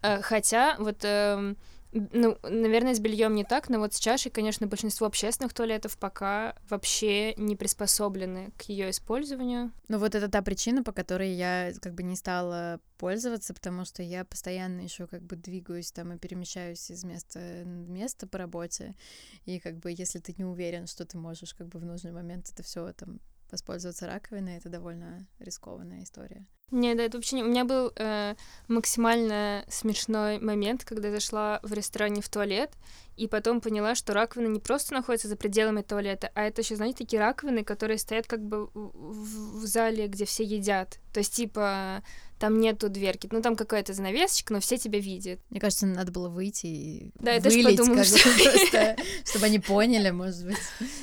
Э, 0.02 0.20
Хотя 0.20 0.76
вот, 0.78 0.98
эм, 1.02 1.56
ну, 1.94 2.36
наверное, 2.42 2.94
с 2.94 3.00
бельем 3.00 3.34
не 3.34 3.44
так, 3.44 3.68
но 3.68 3.78
вот 3.78 3.94
с 3.94 4.00
чашей, 4.00 4.30
конечно, 4.30 4.66
большинство 4.66 5.06
общественных 5.06 5.54
туалетов 5.54 5.96
пока 5.96 6.56
вообще 6.68 7.34
не 7.36 7.54
приспособлены 7.54 8.52
к 8.58 8.62
ее 8.62 8.90
использованию. 8.90 9.72
Ну 9.88 9.98
вот 9.98 10.14
это 10.14 10.28
та 10.28 10.42
причина, 10.42 10.82
по 10.82 10.92
которой 10.92 11.32
я 11.32 11.72
как 11.80 11.94
бы 11.94 12.02
не 12.02 12.16
стала 12.16 12.80
пользоваться, 12.98 13.54
потому 13.54 13.84
что 13.84 14.02
я 14.02 14.24
постоянно 14.24 14.80
еще 14.80 15.06
как 15.06 15.22
бы 15.22 15.36
двигаюсь 15.36 15.92
там 15.92 16.12
и 16.12 16.18
перемещаюсь 16.18 16.90
из 16.90 17.04
места 17.04 17.38
в 17.38 17.90
место 17.90 18.26
по 18.26 18.38
работе, 18.38 18.96
и 19.44 19.60
как 19.60 19.78
бы 19.78 19.92
если 19.92 20.18
ты 20.18 20.34
не 20.36 20.44
уверен, 20.44 20.86
что 20.86 21.04
ты 21.04 21.16
можешь 21.16 21.54
как 21.54 21.68
бы 21.68 21.78
в 21.78 21.84
нужный 21.84 22.12
момент 22.12 22.50
это 22.52 22.62
все 22.62 22.92
там 22.92 23.20
воспользоваться 23.50 24.06
раковиной, 24.06 24.56
это 24.56 24.68
довольно 24.68 25.26
рискованная 25.38 26.02
история. 26.02 26.46
Не, 26.70 26.94
да, 26.94 27.04
это 27.04 27.18
вообще 27.18 27.36
не... 27.36 27.42
У 27.44 27.46
меня 27.48 27.64
был 27.64 27.92
э, 27.94 28.34
максимально 28.68 29.64
смешной 29.68 30.38
момент, 30.38 30.84
когда 30.84 31.08
я 31.08 31.14
зашла 31.14 31.60
в 31.62 31.72
ресторане 31.72 32.20
в 32.20 32.28
туалет, 32.28 32.72
и 33.16 33.28
потом 33.28 33.60
поняла, 33.60 33.94
что 33.94 34.12
раковина 34.12 34.48
не 34.48 34.60
просто 34.60 34.94
находится 34.94 35.28
за 35.28 35.36
пределами 35.36 35.82
туалета, 35.82 36.30
а 36.34 36.42
это 36.42 36.62
еще, 36.62 36.74
знаете, 36.76 37.04
такие 37.04 37.20
раковины, 37.20 37.62
которые 37.64 37.98
стоят 37.98 38.26
как 38.26 38.40
бы 38.40 38.66
в- 38.74 39.60
в 39.60 39.66
зале, 39.66 40.08
где 40.08 40.24
все 40.24 40.42
едят. 40.42 40.98
То 41.12 41.18
есть, 41.20 41.34
типа, 41.34 42.02
там 42.44 42.60
нету 42.60 42.90
дверки. 42.90 43.26
Ну, 43.32 43.40
там 43.40 43.56
какая-то 43.56 43.94
занавесочка, 43.94 44.52
но 44.52 44.60
все 44.60 44.76
тебя 44.76 44.98
видят. 44.98 45.40
Мне 45.48 45.60
кажется, 45.60 45.86
надо 45.86 46.12
было 46.12 46.28
выйти 46.28 46.66
и 46.66 47.10
Да, 47.18 47.32
я 47.32 47.40
тоже 47.40 47.56
вылить, 47.56 47.78
подумала, 47.78 48.04
что- 48.04 48.18
просто, 48.18 48.96
чтобы 49.24 49.46
они 49.46 49.58
поняли, 49.60 50.10
может 50.10 50.44
быть. 50.44 50.58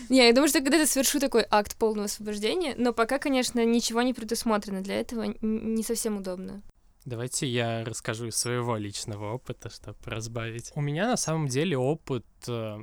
Не, 0.09 0.27
я 0.27 0.33
думаю, 0.33 0.49
что 0.49 0.59
когда-то 0.59 0.85
совершу 0.85 1.19
такой 1.19 1.43
акт 1.49 1.75
полного 1.77 2.05
освобождения, 2.05 2.75
но 2.77 2.93
пока, 2.93 3.17
конечно, 3.17 3.65
ничего 3.65 4.03
не 4.03 4.13
предусмотрено 4.13 4.81
для 4.81 4.99
этого, 4.99 5.33
не 5.41 5.81
совсем 5.81 6.17
удобно. 6.17 6.61
Давайте 7.05 7.47
я 7.47 7.83
расскажу 7.85 8.27
из 8.27 8.35
своего 8.35 8.77
личного 8.77 9.33
опыта, 9.33 9.71
чтобы 9.71 9.97
разбавить. 10.05 10.71
У 10.75 10.81
меня 10.81 11.07
на 11.07 11.17
самом 11.17 11.47
деле 11.47 11.75
опыт, 11.75 12.25
э, 12.47 12.77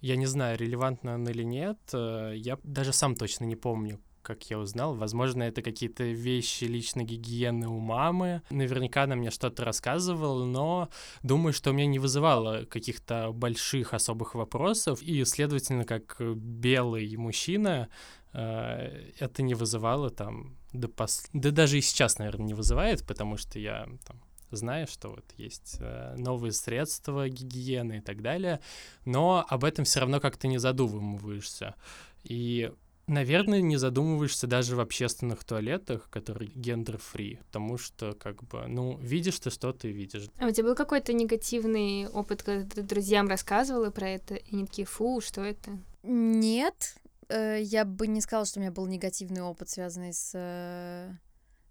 я 0.00 0.16
не 0.16 0.24
знаю, 0.24 0.56
релевантно 0.56 1.12
он 1.16 1.28
или 1.28 1.42
нет, 1.42 1.76
э, 1.92 2.32
я 2.36 2.56
даже 2.62 2.94
сам 2.94 3.14
точно 3.14 3.44
не 3.44 3.56
помню, 3.56 4.00
как 4.28 4.50
я 4.50 4.58
узнал. 4.58 4.94
Возможно, 4.94 5.42
это 5.42 5.62
какие-то 5.62 6.04
вещи 6.04 6.64
личной 6.64 7.04
гигиены 7.04 7.66
у 7.66 7.78
мамы. 7.78 8.42
Наверняка 8.50 9.04
она 9.04 9.16
мне 9.16 9.30
что-то 9.30 9.64
рассказывала, 9.64 10.44
но 10.44 10.90
думаю, 11.22 11.54
что 11.54 11.70
у 11.70 11.72
меня 11.72 11.86
не 11.86 11.98
вызывало 11.98 12.66
каких-то 12.66 13.32
больших 13.32 13.94
особых 13.94 14.34
вопросов. 14.34 15.02
И, 15.02 15.24
следовательно, 15.24 15.84
как 15.84 16.20
белый 16.20 17.16
мужчина, 17.16 17.88
э, 18.34 19.12
это 19.18 19.42
не 19.42 19.54
вызывало 19.54 20.10
там 20.10 20.58
да, 20.74 20.88
пос... 20.88 21.30
да 21.32 21.50
даже 21.50 21.78
и 21.78 21.80
сейчас, 21.80 22.18
наверное, 22.18 22.48
не 22.48 22.54
вызывает, 22.54 23.06
потому 23.06 23.38
что 23.38 23.58
я 23.58 23.88
там, 24.06 24.20
знаю, 24.50 24.86
что 24.88 25.08
вот 25.08 25.24
есть 25.38 25.78
э, 25.80 26.16
новые 26.18 26.52
средства 26.52 27.30
гигиены 27.30 27.96
и 27.96 28.00
так 28.02 28.20
далее, 28.20 28.60
но 29.06 29.46
об 29.48 29.64
этом 29.64 29.86
все 29.86 30.00
равно 30.00 30.20
как-то 30.20 30.48
не 30.48 30.58
задумываешься. 30.58 31.76
И 32.24 32.70
Наверное, 33.08 33.62
не 33.62 33.78
задумываешься 33.78 34.46
даже 34.46 34.76
в 34.76 34.80
общественных 34.80 35.42
туалетах, 35.42 36.10
которые 36.10 36.50
гендер-фри, 36.54 37.40
потому 37.46 37.78
что, 37.78 38.12
как 38.12 38.44
бы, 38.44 38.66
ну, 38.68 38.98
видишь 38.98 39.40
ты 39.40 39.50
что-то 39.50 39.88
и 39.88 39.92
видишь. 39.92 40.28
А 40.38 40.46
у 40.46 40.50
тебя 40.50 40.68
был 40.68 40.74
какой-то 40.74 41.14
негативный 41.14 42.06
опыт, 42.06 42.42
когда 42.42 42.68
ты 42.68 42.82
друзьям 42.82 43.26
рассказывала 43.28 43.90
про 43.90 44.10
это, 44.10 44.34
и 44.34 44.54
они 44.54 44.66
такие, 44.66 44.86
фу, 44.86 45.22
что 45.22 45.40
это? 45.42 45.78
Нет, 46.02 46.96
э, 47.28 47.60
я 47.62 47.86
бы 47.86 48.06
не 48.06 48.20
сказала, 48.20 48.44
что 48.44 48.60
у 48.60 48.62
меня 48.62 48.72
был 48.72 48.86
негативный 48.86 49.40
опыт, 49.40 49.70
связанный 49.70 50.12
с 50.12 50.32
э, 50.34 51.10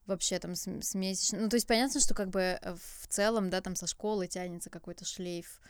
вообще 0.08 0.39
там 0.39 0.56
с, 0.56 0.67
с 0.67 0.96
месячным. 0.96 1.44
Ну, 1.44 1.50
то 1.50 1.56
есть 1.56 1.67
понятно, 1.67 2.00
что 2.00 2.15
как 2.15 2.29
бы 2.29 2.58
э, 2.60 2.75
в 2.75 3.08
целом, 3.08 3.50
да, 3.50 3.62
там 3.62 3.75
со 3.75 3.86
школы 3.86 4.27
тянется 4.27 4.70
какой-то 4.70 5.06
шлейф 5.06 5.62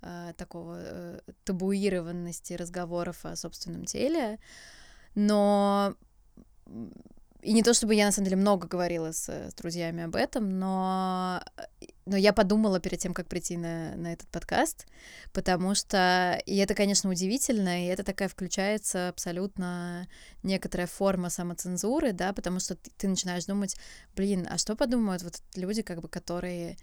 э, 0.00 0.32
такого 0.36 0.76
э, 0.78 1.20
табуированности 1.44 2.54
разговоров 2.54 3.24
о 3.24 3.36
собственном 3.36 3.84
теле, 3.84 4.40
но 5.14 5.96
и 7.42 7.52
не 7.52 7.62
то 7.62 7.74
чтобы 7.74 7.94
я 7.94 8.06
на 8.06 8.12
самом 8.12 8.26
деле 8.26 8.36
много 8.36 8.68
говорила 8.68 9.10
с, 9.12 9.28
с 9.28 9.54
друзьями 9.54 10.04
об 10.04 10.14
этом, 10.14 10.60
но, 10.60 11.42
но 12.06 12.16
я 12.16 12.32
подумала 12.32 12.78
перед 12.78 13.00
тем, 13.00 13.12
как 13.12 13.26
прийти 13.26 13.56
на, 13.56 13.96
на 13.96 14.12
этот 14.12 14.28
подкаст, 14.28 14.86
потому 15.32 15.74
что, 15.74 16.40
и 16.46 16.56
это, 16.58 16.74
конечно, 16.74 17.10
удивительно, 17.10 17.84
и 17.84 17.88
это 17.88 18.04
такая 18.04 18.28
включается 18.28 19.08
абсолютно 19.08 20.06
некоторая 20.44 20.86
форма 20.86 21.30
самоцензуры, 21.30 22.12
да, 22.12 22.32
потому 22.32 22.60
что 22.60 22.76
ты, 22.76 22.92
ты 22.96 23.08
начинаешь 23.08 23.44
думать, 23.44 23.76
блин, 24.14 24.46
а 24.48 24.56
что 24.56 24.76
подумают 24.76 25.24
вот 25.24 25.42
люди, 25.56 25.82
как 25.82 26.00
бы, 26.00 26.08
которые 26.08 26.76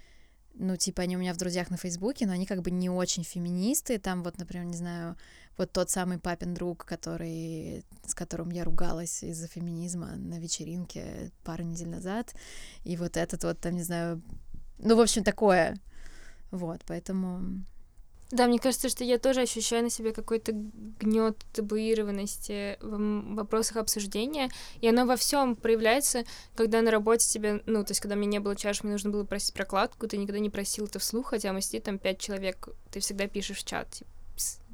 ну, 0.56 0.76
типа, 0.76 1.04
они 1.04 1.16
у 1.16 1.20
меня 1.20 1.34
в 1.34 1.38
друзьях 1.38 1.70
на 1.70 1.78
Фейсбуке, 1.78 2.26
но 2.26 2.34
они 2.34 2.46
как 2.46 2.62
бы 2.62 2.70
не 2.70 2.90
очень 2.90 3.24
феминисты. 3.24 3.98
Там 3.98 4.24
вот, 4.24 4.38
например, 4.38 4.66
не 4.66 4.76
знаю, 4.76 5.16
вот 5.60 5.72
тот 5.72 5.90
самый 5.90 6.18
папин 6.18 6.54
друг, 6.54 6.86
который, 6.86 7.84
с 8.08 8.16
которым 8.16 8.50
я 8.50 8.64
ругалась 8.64 9.24
из-за 9.24 9.48
феминизма 9.48 10.16
на 10.16 10.40
вечеринке 10.40 11.32
пару 11.44 11.64
недель 11.64 11.90
назад. 11.90 12.34
И 12.86 12.98
вот 12.98 13.18
этот 13.18 13.44
вот, 13.44 13.60
там, 13.60 13.76
не 13.76 13.84
знаю, 13.84 14.22
ну, 14.80 14.96
в 14.96 15.02
общем, 15.02 15.24
такое. 15.24 15.78
Вот, 16.52 16.82
поэтому 16.88 17.62
да, 18.32 18.46
мне 18.46 18.60
кажется, 18.60 18.90
что 18.90 19.04
я 19.04 19.18
тоже 19.18 19.42
ощущаю 19.42 19.84
на 19.84 19.90
себе 19.90 20.14
какой-то 20.14 20.52
гнет 20.54 21.44
табуированности 21.52 22.78
в 22.80 23.36
вопросах 23.36 23.78
обсуждения, 23.78 24.50
и 24.82 24.88
оно 24.88 25.08
во 25.08 25.16
всем 25.16 25.56
проявляется, 25.56 26.26
когда 26.56 26.84
на 26.84 26.92
работе 26.92 27.28
тебе, 27.28 27.64
ну, 27.66 27.84
то 27.84 27.92
есть, 27.92 28.02
когда 28.02 28.16
мне 28.16 28.28
не 28.28 28.40
было 28.40 28.56
чаш, 28.56 28.84
мне 28.84 28.92
нужно 28.92 29.10
было 29.10 29.24
просить 29.24 29.56
прокладку, 29.56 30.08
ты 30.08 30.18
никогда 30.18 30.40
не 30.40 30.52
просил 30.52 30.86
это 30.86 31.00
вслух, 31.00 31.30
хотя 31.30 31.54
мы 31.54 31.62
сидим 31.62 31.82
там 31.82 31.98
пять 31.98 32.20
человек, 32.20 32.70
ты 32.92 33.00
всегда 33.00 33.28
пишешь 33.28 33.58
в 33.58 33.66
чат, 33.66 33.90
типа, 33.90 34.12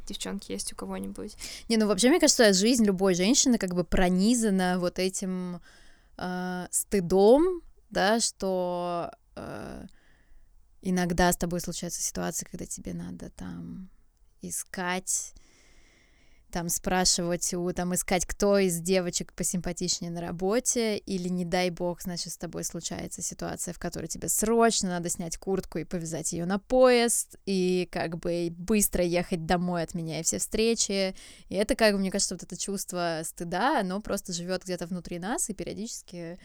девчонки 0.05 0.51
есть 0.51 0.73
у 0.73 0.75
кого-нибудь. 0.75 1.35
Не, 1.69 1.77
ну 1.77 1.87
вообще, 1.87 2.09
мне 2.09 2.19
кажется, 2.19 2.53
жизнь 2.53 2.85
любой 2.85 3.15
женщины 3.15 3.57
как 3.57 3.73
бы 3.73 3.83
пронизана 3.83 4.77
вот 4.79 4.99
этим 4.99 5.61
э, 6.17 6.67
стыдом, 6.71 7.61
да, 7.89 8.19
что 8.19 9.11
э, 9.35 9.85
иногда 10.81 11.31
с 11.31 11.37
тобой 11.37 11.59
случаются 11.61 12.01
ситуации, 12.01 12.45
когда 12.49 12.65
тебе 12.65 12.93
надо 12.93 13.29
там 13.31 13.89
искать, 14.41 15.33
там 16.55 16.69
спрашивать 16.69 17.53
у, 17.53 17.73
там 17.73 17.93
искать, 17.95 18.25
кто 18.25 18.57
из 18.57 18.79
девочек 18.79 19.33
посимпатичнее 19.33 20.09
на 20.09 20.21
работе, 20.21 20.95
или 20.95 21.27
не 21.27 21.43
дай 21.43 21.69
бог, 21.69 22.01
значит, 22.01 22.31
с 22.31 22.37
тобой 22.37 22.63
случается 22.63 23.21
ситуация, 23.21 23.73
в 23.73 23.77
которой 23.77 24.07
тебе 24.07 24.29
срочно 24.29 24.87
надо 24.87 25.09
снять 25.09 25.35
куртку 25.35 25.79
и 25.79 25.83
повязать 25.83 26.31
ее 26.31 26.45
на 26.45 26.57
поезд, 26.57 27.35
и 27.45 27.89
как 27.91 28.19
бы 28.19 28.53
быстро 28.57 29.03
ехать 29.03 29.45
домой, 29.45 29.83
отменяя 29.83 30.23
все 30.23 30.39
встречи. 30.39 31.13
И 31.49 31.55
это, 31.55 31.75
как 31.75 31.91
бы, 31.91 31.99
мне 31.99 32.09
кажется, 32.09 32.35
вот 32.35 32.43
это 32.43 32.55
чувство 32.55 33.19
стыда, 33.25 33.81
оно 33.81 33.99
просто 33.99 34.31
живет 34.31 34.63
где-то 34.63 34.87
внутри 34.87 35.19
нас, 35.19 35.49
и 35.49 35.53
периодически 35.53 36.39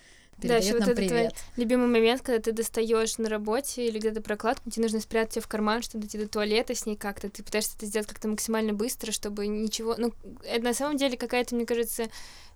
да, 0.48 0.56
еще 0.56 0.74
вот 0.78 0.88
это 0.88 1.06
твой 1.06 1.30
любимый 1.56 1.88
момент, 1.88 2.22
когда 2.22 2.40
ты 2.40 2.52
достаешь 2.52 3.18
на 3.18 3.28
работе 3.28 3.86
или 3.86 3.98
где-то 3.98 4.20
прокладку, 4.20 4.70
тебе 4.70 4.84
нужно 4.84 5.00
спрятать 5.00 5.36
ее 5.36 5.42
в 5.42 5.48
карман, 5.48 5.82
чтобы 5.82 6.02
дойти 6.02 6.18
до 6.18 6.28
туалета 6.28 6.74
с 6.74 6.86
ней 6.86 6.96
как-то. 6.96 7.28
Ты 7.28 7.42
пытаешься 7.42 7.76
это 7.76 7.86
сделать 7.86 8.08
как-то 8.08 8.28
максимально 8.28 8.72
быстро, 8.72 9.12
чтобы 9.12 9.46
ничего... 9.46 9.94
Ну, 9.96 10.12
это 10.44 10.64
на 10.64 10.74
самом 10.74 10.96
деле 10.96 11.16
какая-то, 11.16 11.54
мне 11.54 11.66
кажется, 11.66 12.08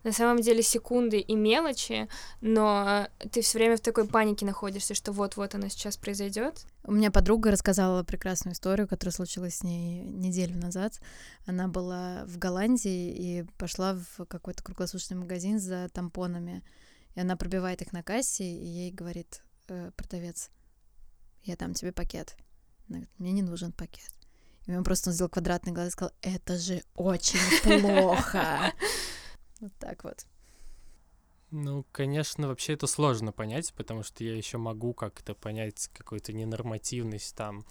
на 0.05 0.13
самом 0.13 0.43
деле 0.43 0.63
секунды 0.63 1.19
и 1.19 1.35
мелочи, 1.35 2.09
но 2.43 3.09
ты 3.33 3.41
все 3.41 3.59
время 3.59 3.77
в 3.79 3.81
такой 3.81 4.07
панике 4.07 4.45
находишься, 4.45 4.95
что 4.95 5.13
вот-вот 5.13 5.55
оно 5.55 5.69
сейчас 5.69 5.97
произойдет. 5.97 6.67
У 6.85 6.93
меня 6.93 7.11
подруга 7.11 7.51
рассказала 7.51 8.03
прекрасную 8.05 8.55
историю, 8.55 8.87
которая 8.87 9.15
случилась 9.15 9.57
с 9.57 9.63
ней 9.63 10.03
неделю 10.03 10.57
назад. 10.59 11.01
Она 11.47 11.69
была 11.69 12.25
в 12.27 12.39
Голландии 12.39 13.15
и 13.17 13.45
пошла 13.57 13.95
в 13.95 14.27
какой-то 14.27 14.63
круглосуточный 14.63 15.17
магазин 15.17 15.59
за 15.59 15.89
тампонами. 15.89 16.63
И 17.15 17.21
она 17.21 17.37
пробивает 17.37 17.83
их 17.83 17.93
на 17.93 18.03
кассе, 18.03 18.45
и 18.45 18.67
ей 18.67 18.91
говорит 18.91 19.43
э, 19.69 19.91
продавец, 19.97 20.51
я 21.43 21.57
дам 21.57 21.75
тебе 21.75 21.93
пакет. 21.93 22.37
Она 22.89 22.99
говорит, 22.99 23.19
мне 23.19 23.33
не 23.33 23.43
нужен 23.43 23.73
пакет. 23.73 24.11
И 24.67 24.75
он 24.75 24.83
просто 24.83 25.13
сделал 25.13 25.31
квадратный 25.31 25.73
глаз 25.73 25.89
и 25.89 25.91
сказал, 25.91 26.13
это 26.23 26.59
же 26.59 26.83
очень 26.95 27.39
плохо. 27.63 28.73
Вот 29.61 29.73
так 29.79 30.05
вот. 30.05 30.27
Ну, 31.51 31.85
конечно, 31.93 32.49
вообще 32.49 32.73
это 32.73 32.87
сложно 32.89 33.31
понять, 33.31 33.73
потому 33.75 34.03
что 34.03 34.25
я 34.25 34.35
еще 34.35 34.59
могу 34.59 34.93
как-то 34.93 35.35
понять 35.35 35.89
какую-то 35.93 36.33
ненормативность 36.33 37.37
там 37.37 37.65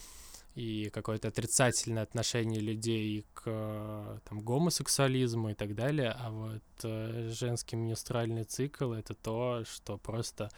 и 0.55 0.89
какое-то 0.89 1.29
отрицательное 1.29 2.03
отношение 2.03 2.59
людей 2.59 3.25
к 3.33 4.21
там, 4.25 4.39
гомосексуализму 4.41 5.49
и 5.49 5.53
так 5.53 5.73
далее, 5.75 6.11
а 6.11 6.29
вот 6.29 6.63
э, 6.83 7.29
женский 7.31 7.75
менструальный 7.75 8.43
цикл— 8.43 8.91
это 8.93 9.15
то, 9.15 9.63
что 9.65 9.97
просто 9.97 10.51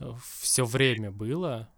э, 0.00 0.12
все 0.40 0.64
время 0.64 1.12
было, 1.12 1.68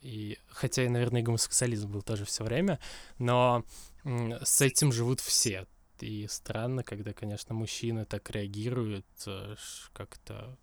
и 0.00 0.38
хотя, 0.48 0.84
и, 0.84 0.88
наверное, 0.88 1.22
и 1.22 1.24
гомосексуализм 1.24 1.90
был 1.90 2.02
тоже 2.02 2.24
все 2.24 2.44
время, 2.44 2.78
но 3.18 3.64
э, 4.04 4.44
с 4.44 4.60
этим 4.60 4.92
живут 4.92 5.20
все. 5.20 5.66
И 6.00 6.26
странно, 6.28 6.84
когда, 6.84 7.12
конечно, 7.12 7.54
мужчины 7.54 8.04
так 8.04 8.30
реагируют, 8.30 9.06
э, 9.26 9.56
как-то 9.92 10.56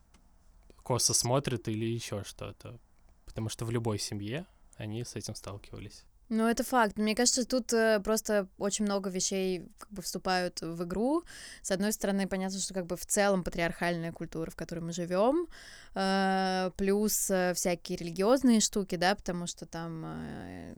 косо 0.84 1.14
смотрят 1.14 1.68
или 1.68 1.86
еще 1.86 2.24
что-то. 2.24 2.80
Потому 3.26 3.50
что 3.50 3.66
в 3.66 3.72
любой 3.72 4.00
семье 4.00 4.46
они 4.78 5.04
с 5.04 5.16
этим 5.16 5.36
сталкивались. 5.36 6.06
Ну, 6.30 6.48
это 6.48 6.64
факт. 6.64 6.98
Мне 6.98 7.16
кажется, 7.16 7.46
тут 7.46 7.72
э, 7.74 8.00
просто 8.00 8.48
очень 8.58 8.86
много 8.86 9.10
вещей 9.12 9.68
как 9.78 9.92
бы 9.92 10.02
вступают 10.02 10.60
в 10.62 10.84
игру. 10.84 11.24
С 11.62 11.70
одной 11.70 11.94
стороны, 11.94 12.28
понятно, 12.28 12.60
что 12.60 12.74
как 12.74 12.88
бы 12.88 12.98
в 12.98 13.06
целом 13.06 13.44
патриархальная 13.44 14.12
культура, 14.12 14.50
в 14.50 14.56
которой 14.56 14.80
мы 14.80 14.92
живем, 14.92 15.48
э, 15.94 16.72
плюс 16.78 17.30
э, 17.30 17.54
всякие 17.54 17.98
религиозные 18.00 18.60
штуки, 18.60 18.96
да, 18.96 19.14
потому 19.14 19.46
что 19.46 19.68
там 19.68 20.04
э, 20.06 20.76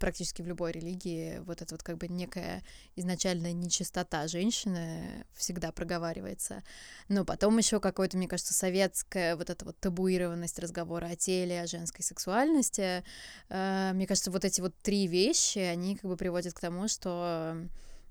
практически 0.00 0.42
в 0.42 0.48
любой 0.48 0.72
религии 0.72 1.38
вот 1.44 1.62
эта 1.62 1.74
вот 1.74 1.82
как 1.84 1.98
бы 1.98 2.08
некая 2.08 2.64
изначальная 2.96 3.52
нечистота 3.52 4.26
женщины 4.26 5.24
всегда 5.34 5.70
проговаривается. 5.70 6.64
Но 7.08 7.24
потом 7.24 7.58
еще 7.58 7.78
какое-то, 7.78 8.16
мне 8.16 8.26
кажется, 8.26 8.54
советская 8.54 9.36
вот 9.36 9.50
эта 9.50 9.64
вот 9.64 9.78
табуированность 9.78 10.58
разговора 10.58 11.06
о 11.06 11.16
теле, 11.16 11.60
о 11.60 11.66
женской 11.68 12.02
сексуальности. 12.02 13.04
Э, 13.48 13.92
мне 13.94 14.06
кажется, 14.08 14.32
вот 14.32 14.44
эти 14.44 14.60
вот 14.60 14.74
три 14.82 15.06
вещи, 15.06 15.58
они 15.58 15.94
как 15.94 16.10
бы 16.10 16.16
приводят 16.16 16.54
к 16.54 16.60
тому, 16.60 16.88
что 16.88 17.56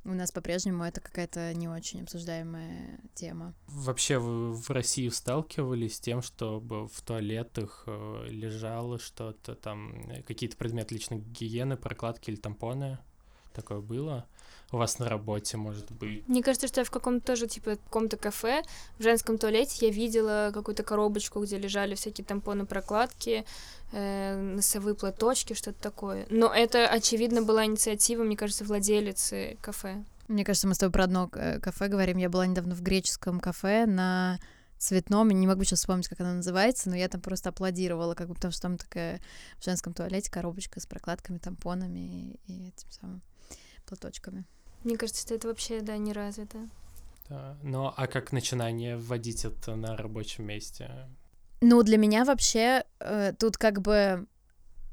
у 0.05 0.13
нас 0.13 0.31
по-прежнему 0.31 0.83
это 0.83 1.01
какая-то 1.01 1.53
не 1.53 1.67
очень 1.67 2.03
обсуждаемая 2.03 2.99
тема. 3.13 3.53
Вообще 3.67 4.17
вы 4.17 4.53
в 4.53 4.69
России 4.69 5.09
сталкивались 5.09 5.97
с 5.97 5.99
тем, 5.99 6.21
чтобы 6.21 6.87
в 6.87 7.01
туалетах 7.01 7.83
э, 7.85 8.27
лежало 8.29 8.99
что-то 8.99 9.55
там, 9.55 10.09
какие-то 10.25 10.57
предметы 10.57 10.95
личной 10.95 11.19
гигиены, 11.19 11.77
прокладки 11.77 12.29
или 12.29 12.37
тампоны? 12.37 12.99
Такое 13.53 13.81
было? 13.81 14.27
У 14.71 14.77
вас 14.77 14.99
на 14.99 15.09
работе, 15.09 15.57
может 15.57 15.91
быть. 15.91 16.27
Мне 16.27 16.43
кажется, 16.43 16.67
что 16.67 16.81
я 16.81 16.85
в 16.85 16.91
каком-то 16.91 17.25
тоже, 17.25 17.47
типа, 17.47 17.77
каком-то 17.77 18.17
кафе, 18.17 18.63
в 18.97 19.03
женском 19.03 19.37
туалете 19.37 19.87
я 19.87 19.91
видела 19.91 20.51
какую-то 20.53 20.83
коробочку, 20.83 21.43
где 21.43 21.57
лежали 21.57 21.95
всякие 21.95 22.25
тампоны, 22.25 22.65
прокладки, 22.65 23.45
э, 23.91 24.35
носовые 24.35 24.95
платочки, 24.95 25.53
что-то 25.53 25.81
такое. 25.81 26.27
Но 26.29 26.53
это, 26.53 26.87
очевидно, 26.87 27.41
была 27.41 27.65
инициатива, 27.65 28.23
мне 28.23 28.37
кажется, 28.37 28.63
владелицы 28.63 29.57
кафе. 29.61 30.03
Мне 30.27 30.45
кажется, 30.45 30.67
мы 30.67 30.75
с 30.75 30.77
тобой 30.77 30.91
про 30.91 31.05
одно 31.05 31.29
э, 31.33 31.59
кафе 31.59 31.87
говорим. 31.87 32.17
Я 32.17 32.29
была 32.29 32.45
недавно 32.45 32.75
в 32.75 32.81
греческом 32.81 33.39
кафе 33.39 33.85
на 33.87 34.39
цветном, 34.77 35.29
не 35.29 35.47
могу 35.47 35.63
сейчас 35.63 35.79
вспомнить, 35.79 36.07
как 36.07 36.21
она 36.21 36.33
называется, 36.33 36.89
но 36.89 36.95
я 36.95 37.09
там 37.09 37.21
просто 37.21 37.49
аплодировала, 37.49 38.15
как 38.15 38.29
бы 38.29 38.35
потому 38.35 38.51
что 38.51 38.61
там 38.61 38.77
такая 38.77 39.21
в 39.57 39.65
женском 39.65 39.93
туалете 39.93 40.31
коробочка 40.31 40.79
с 40.79 40.85
прокладками, 40.85 41.37
тампонами 41.37 41.99
и, 41.99 42.39
и 42.45 42.67
этим 42.69 42.89
самым 42.91 43.21
платочками. 43.85 44.45
Мне 44.83 44.97
кажется, 44.97 45.21
что 45.21 45.35
это 45.35 45.47
вообще, 45.47 45.81
да, 45.81 45.97
не 45.97 46.13
развито. 46.13 46.57
Да. 47.29 47.57
Ну, 47.63 47.93
а 47.95 48.07
как 48.07 48.31
начинание 48.31 48.97
вводить 48.97 49.45
это 49.45 49.75
на 49.75 49.95
рабочем 49.95 50.45
месте? 50.45 51.07
Ну, 51.61 51.83
для 51.83 51.97
меня 51.97 52.25
вообще 52.25 52.83
э, 52.99 53.33
тут 53.37 53.57
как 53.57 53.81
бы 53.81 54.27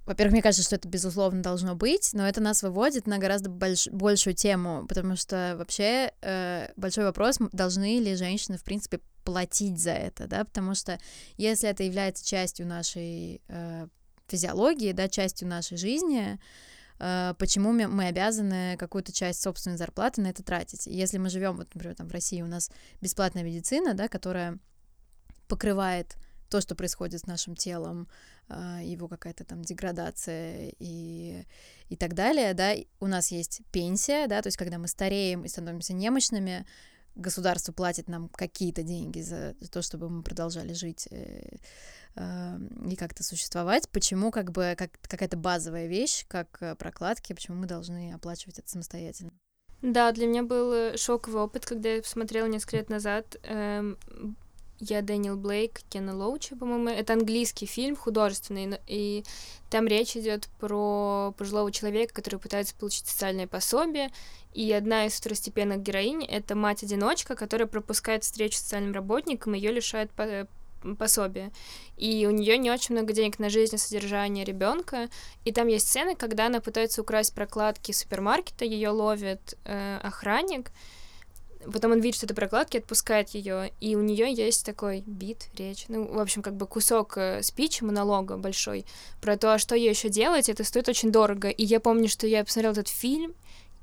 во-первых, 0.07 0.35
мне 0.35 0.43
кажется, 0.43 0.63
что 0.63 0.77
это, 0.77 0.87
безусловно, 0.87 1.43
должно 1.43 1.75
быть, 1.75 2.11
но 2.13 2.29
это 2.29 2.41
нас 2.41 2.63
выводит 2.63 3.09
на 3.09 3.19
гораздо 3.19 3.51
больш... 3.51 3.89
большую 3.89 4.35
тему, 4.35 4.87
потому 4.87 5.17
что 5.17 5.57
вообще 5.59 6.13
э, 6.23 6.69
большой 6.77 7.05
вопрос, 7.05 7.39
должны 7.51 7.99
ли 7.99 8.15
женщины, 8.15 8.57
в 8.57 8.63
принципе, 8.63 9.01
платить 9.25 9.81
за 9.81 9.91
это, 9.91 10.29
да, 10.29 10.45
потому 10.45 10.77
что 10.77 11.01
если 11.37 11.69
это 11.69 11.83
является 11.83 12.25
частью 12.25 12.69
нашей 12.69 13.43
э, 13.49 13.89
физиологии, 14.29 14.93
да, 14.93 15.09
частью 15.09 15.49
нашей 15.49 15.77
жизни, 15.77 16.35
э, 16.35 16.39
почему 16.99 17.73
мы 17.73 18.07
обязаны 18.07 18.77
какую-то 18.79 19.13
часть 19.13 19.43
собственной 19.43 19.77
зарплаты 19.77 20.21
на 20.21 20.29
это 20.29 20.43
тратить? 20.43 20.87
Если 20.87 21.19
мы 21.19 21.29
живем, 21.31 21.57
вот, 21.57 21.75
например, 21.75 21.97
там 21.97 22.09
в 22.09 22.13
России 22.13 22.43
у 22.43 22.47
нас 22.47 22.71
бесплатная 23.01 23.43
медицина, 23.43 23.95
да, 23.95 24.09
которая 24.09 24.59
покрывает 25.49 26.17
то, 26.49 26.61
что 26.61 26.75
происходит 26.75 27.21
с 27.21 27.27
нашим 27.27 27.57
телом, 27.57 28.09
а, 28.49 28.81
его 28.83 29.09
какая-то 29.09 29.45
там 29.45 29.63
деградация 29.63 30.73
и, 30.79 31.45
и 31.89 31.97
так 31.97 32.15
далее, 32.15 32.55
да, 32.55 32.75
у 33.01 33.07
нас 33.07 33.31
есть 33.33 33.63
пенсия, 33.73 34.27
да, 34.29 34.41
то 34.43 34.47
есть 34.49 34.57
когда 34.57 34.79
мы 34.79 34.89
стареем 34.89 35.45
и 35.45 35.49
становимся 35.49 35.93
немощными, 35.93 36.67
государство 37.17 37.73
платит 37.73 38.09
нам 38.09 38.29
какие-то 38.29 38.83
деньги 38.83 39.21
за 39.21 39.55
то, 39.73 39.83
чтобы 39.83 40.09
мы 40.09 40.23
продолжали 40.23 40.75
жить 40.75 41.09
э, 42.17 42.21
э, 42.21 42.91
и 42.91 42.97
как-то 42.97 43.23
существовать. 43.23 43.89
Почему 43.91 44.31
как 44.31 44.53
бы 44.53 44.75
как, 44.77 44.91
какая-то 45.03 45.37
базовая 45.37 45.87
вещь, 45.87 46.27
как 46.29 46.59
э, 46.61 46.75
прокладки, 46.75 47.33
почему 47.33 47.59
мы 47.59 47.67
должны 47.67 48.13
оплачивать 48.13 48.59
это 48.59 48.69
самостоятельно? 48.69 49.33
Да, 49.83 50.11
для 50.13 50.27
меня 50.27 50.43
был 50.43 50.97
шоковый 50.97 51.43
опыт, 51.43 51.67
когда 51.67 51.91
я 51.91 52.03
посмотрела 52.03 52.47
несколько 52.47 52.79
лет 52.79 52.89
назад 52.89 53.37
эм, 53.43 53.99
я 54.79 55.01
Дэниел 55.01 55.37
Блейк, 55.37 55.81
Кена 55.89 56.15
Лоучи, 56.15 56.55
по-моему. 56.55 56.89
Это 56.89 57.15
английский 57.15 57.67
фильм, 57.67 57.97
художественный, 57.97 58.79
и 58.87 59.25
там 59.71 59.87
речь 59.87 60.17
идет 60.17 60.49
про 60.61 61.35
пожилого 61.39 61.73
человека, 61.73 62.15
который 62.15 62.39
пытается 62.39 62.75
получить 62.75 63.07
социальное 63.07 63.47
пособие, 63.47 64.11
и 64.53 64.71
одна 64.73 65.07
из 65.07 65.15
второстепенных 65.15 65.83
героинь— 65.83 66.25
это 66.29 66.55
мать-одиночка, 66.55 67.35
которая 67.37 67.67
пропускает 67.67 68.25
встречу 68.25 68.57
с 68.57 68.61
социальным 68.61 68.93
работником, 68.93 69.55
ее 69.55 69.73
лишает 69.73 70.11
по 70.95 71.05
пособия. 71.05 71.51
И 71.97 72.27
у 72.27 72.31
нее 72.31 72.59
не 72.59 72.71
очень 72.71 72.95
много 72.95 73.13
денег 73.13 73.39
на 73.39 73.49
жизнь 73.49 73.75
и 73.75 73.79
содержание 73.79 74.45
ребенка. 74.45 75.09
И 75.45 75.53
там 75.53 75.69
есть 75.69 75.89
сцены, 75.89 76.15
когда 76.15 76.47
она 76.47 76.61
пытается 76.61 77.01
украсть 77.01 77.35
прокладки 77.35 77.93
супермаркета, 77.93 78.65
ее 78.65 78.91
ловит 78.91 79.57
э, 79.65 79.99
охранник, 80.03 80.71
Потом 81.73 81.93
он 81.93 82.01
видит, 82.01 82.17
что 82.17 82.27
это 82.27 82.35
прокладки, 82.35 82.77
отпускает 82.77 83.31
ее, 83.31 83.73
и 83.81 83.97
у 83.97 84.01
нее 84.01 84.33
есть 84.33 84.65
такой 84.65 85.03
бит, 85.07 85.49
речь, 85.57 85.87
ну, 85.89 86.07
в 86.07 86.19
общем, 86.19 86.43
как 86.43 86.55
бы 86.55 86.67
кусок 86.67 87.17
э, 87.17 87.43
спичи, 87.43 87.83
монолога 87.83 88.37
большой, 88.37 88.87
про 89.21 89.37
то, 89.37 89.53
а 89.53 89.59
что 89.59 89.75
ей 89.75 89.91
еще 89.91 90.09
делать, 90.09 90.49
это 90.49 90.65
стоит 90.65 90.89
очень 90.89 91.11
дорого. 91.11 91.49
И 91.49 91.65
я 91.65 91.81
помню, 91.81 92.09
что 92.09 92.27
я 92.27 92.45
посмотрела 92.45 92.73
этот 92.73 92.89
фильм, 92.89 93.35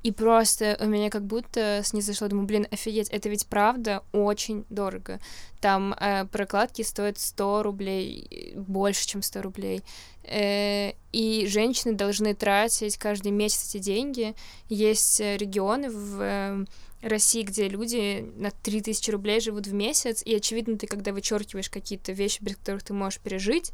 и 0.04 0.12
просто 0.12 0.76
у 0.80 0.84
меня 0.84 1.08
как 1.08 1.24
будто 1.24 1.80
снизошло, 1.82 2.28
думаю, 2.28 2.46
блин, 2.46 2.66
офигеть, 2.70 3.08
это 3.08 3.30
ведь 3.30 3.46
правда 3.46 4.04
очень 4.12 4.66
дорого. 4.68 5.18
Там 5.60 5.94
э, 5.98 6.26
прокладки 6.26 6.82
стоят 6.82 7.18
100 7.18 7.62
рублей, 7.62 8.52
больше, 8.54 9.06
чем 9.06 9.22
100 9.22 9.40
рублей. 9.40 9.82
Э, 10.24 10.92
и 11.12 11.46
женщины 11.48 11.94
должны 11.94 12.34
тратить 12.34 12.98
каждый 12.98 13.32
месяц 13.32 13.74
эти 13.74 13.82
деньги. 13.82 14.34
Есть 14.68 15.22
э, 15.22 15.38
регионы 15.38 15.88
в 15.88 16.20
э, 16.20 16.64
России, 17.00 17.42
где 17.42 17.66
люди 17.66 18.30
на 18.36 18.50
3000 18.50 19.10
рублей 19.10 19.40
живут 19.40 19.66
в 19.66 19.72
месяц, 19.72 20.22
и, 20.22 20.34
очевидно, 20.34 20.76
ты, 20.76 20.86
когда 20.86 21.14
вычеркиваешь 21.14 21.70
какие-то 21.70 22.12
вещи, 22.12 22.42
без 22.42 22.56
которых 22.56 22.82
ты 22.82 22.92
можешь 22.92 23.20
пережить, 23.20 23.72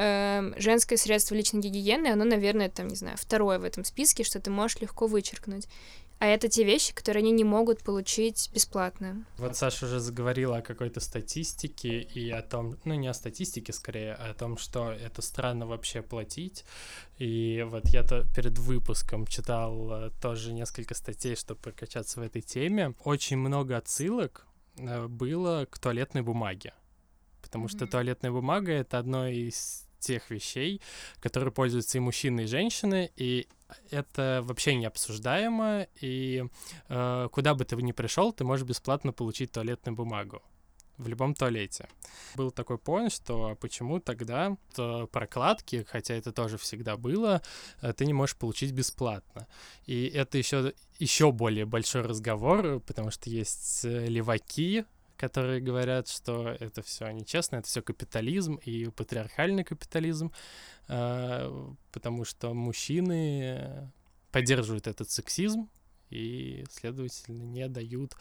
э, 0.00 0.52
женское 0.56 0.96
средство 0.96 1.34
личной 1.34 1.60
гигиены, 1.60 2.08
оно, 2.08 2.24
наверное, 2.24 2.70
там, 2.70 2.88
не 2.88 2.96
знаю, 2.96 3.16
второе 3.18 3.58
в 3.58 3.64
этом 3.64 3.84
списке, 3.84 4.24
что 4.24 4.40
ты 4.40 4.50
можешь 4.50 4.80
легко 4.80 5.06
вычеркнуть. 5.06 5.68
А 6.20 6.26
это 6.26 6.48
те 6.48 6.64
вещи, 6.64 6.94
которые 6.94 7.22
они 7.22 7.32
не 7.32 7.44
могут 7.44 7.82
получить 7.82 8.50
бесплатно. 8.52 9.24
Вот 9.38 9.56
Саша 9.56 9.86
уже 9.86 10.00
заговорила 10.00 10.58
о 10.58 10.62
какой-то 10.62 11.00
статистике 11.00 12.02
и 12.02 12.30
о 12.30 12.42
том, 12.42 12.76
ну 12.84 12.92
не 12.92 13.08
о 13.08 13.14
статистике 13.14 13.72
скорее, 13.72 14.12
а 14.14 14.30
о 14.30 14.34
том, 14.34 14.58
что 14.58 14.92
это 14.92 15.22
странно 15.22 15.66
вообще 15.66 16.02
платить. 16.02 16.66
И 17.16 17.66
вот 17.66 17.86
я-то 17.86 18.26
перед 18.36 18.58
выпуском 18.58 19.26
читал 19.26 19.90
э, 19.92 20.10
тоже 20.20 20.52
несколько 20.52 20.94
статей, 20.94 21.36
чтобы 21.36 21.62
прокачаться 21.62 22.20
в 22.20 22.22
этой 22.22 22.42
теме. 22.42 22.94
Очень 23.02 23.38
много 23.38 23.78
отсылок 23.78 24.46
э, 24.76 25.06
было 25.06 25.66
к 25.70 25.78
туалетной 25.78 26.20
бумаге. 26.20 26.74
Потому 27.40 27.64
mm-hmm. 27.64 27.76
что 27.76 27.86
туалетная 27.86 28.30
бумага 28.30 28.72
это 28.72 28.98
одно 28.98 29.26
из 29.26 29.86
тех 30.00 30.30
вещей, 30.30 30.80
которые 31.20 31.52
пользуются 31.52 31.98
и 31.98 32.00
мужчины, 32.00 32.42
и 32.42 32.46
женщины, 32.46 33.10
и 33.16 33.46
это 33.90 34.40
вообще 34.42 34.74
не 34.74 34.86
обсуждаемо, 34.86 35.86
и 36.00 36.44
э, 36.88 37.28
куда 37.32 37.54
бы 37.54 37.64
ты 37.64 37.76
ни 37.76 37.92
пришел, 37.92 38.32
ты 38.32 38.44
можешь 38.44 38.66
бесплатно 38.66 39.12
получить 39.12 39.52
туалетную 39.52 39.96
бумагу 39.96 40.42
в 41.00 41.08
любом 41.08 41.34
туалете. 41.34 41.88
Был 42.36 42.50
такой 42.50 42.78
поинт, 42.78 43.12
что 43.12 43.56
почему 43.60 44.00
тогда 44.00 44.56
то 44.74 45.06
прокладки, 45.06 45.86
хотя 45.90 46.14
это 46.14 46.32
тоже 46.32 46.58
всегда 46.58 46.96
было, 46.96 47.42
э, 47.80 47.92
ты 47.92 48.06
не 48.06 48.12
можешь 48.12 48.36
получить 48.36 48.72
бесплатно. 48.72 49.46
И 49.86 50.06
это 50.06 50.38
еще 50.38 50.74
еще 50.98 51.32
более 51.32 51.64
большой 51.64 52.02
разговор, 52.02 52.80
потому 52.80 53.10
что 53.10 53.30
есть 53.30 53.84
э, 53.84 54.06
леваки, 54.06 54.84
которые 55.20 55.60
говорят, 55.60 56.08
что 56.08 56.48
это 56.48 56.82
все 56.82 57.10
нечестно, 57.10 57.56
это 57.56 57.68
все 57.68 57.82
капитализм 57.82 58.54
и 58.54 58.86
патриархальный 58.86 59.64
капитализм, 59.64 60.32
э, 60.88 61.68
потому 61.92 62.24
что 62.24 62.54
мужчины 62.54 63.92
поддерживают 64.32 64.86
этот 64.86 65.10
сексизм 65.10 65.68
и, 66.08 66.64
следовательно, 66.70 67.42
не 67.42 67.68
дают 67.68 68.14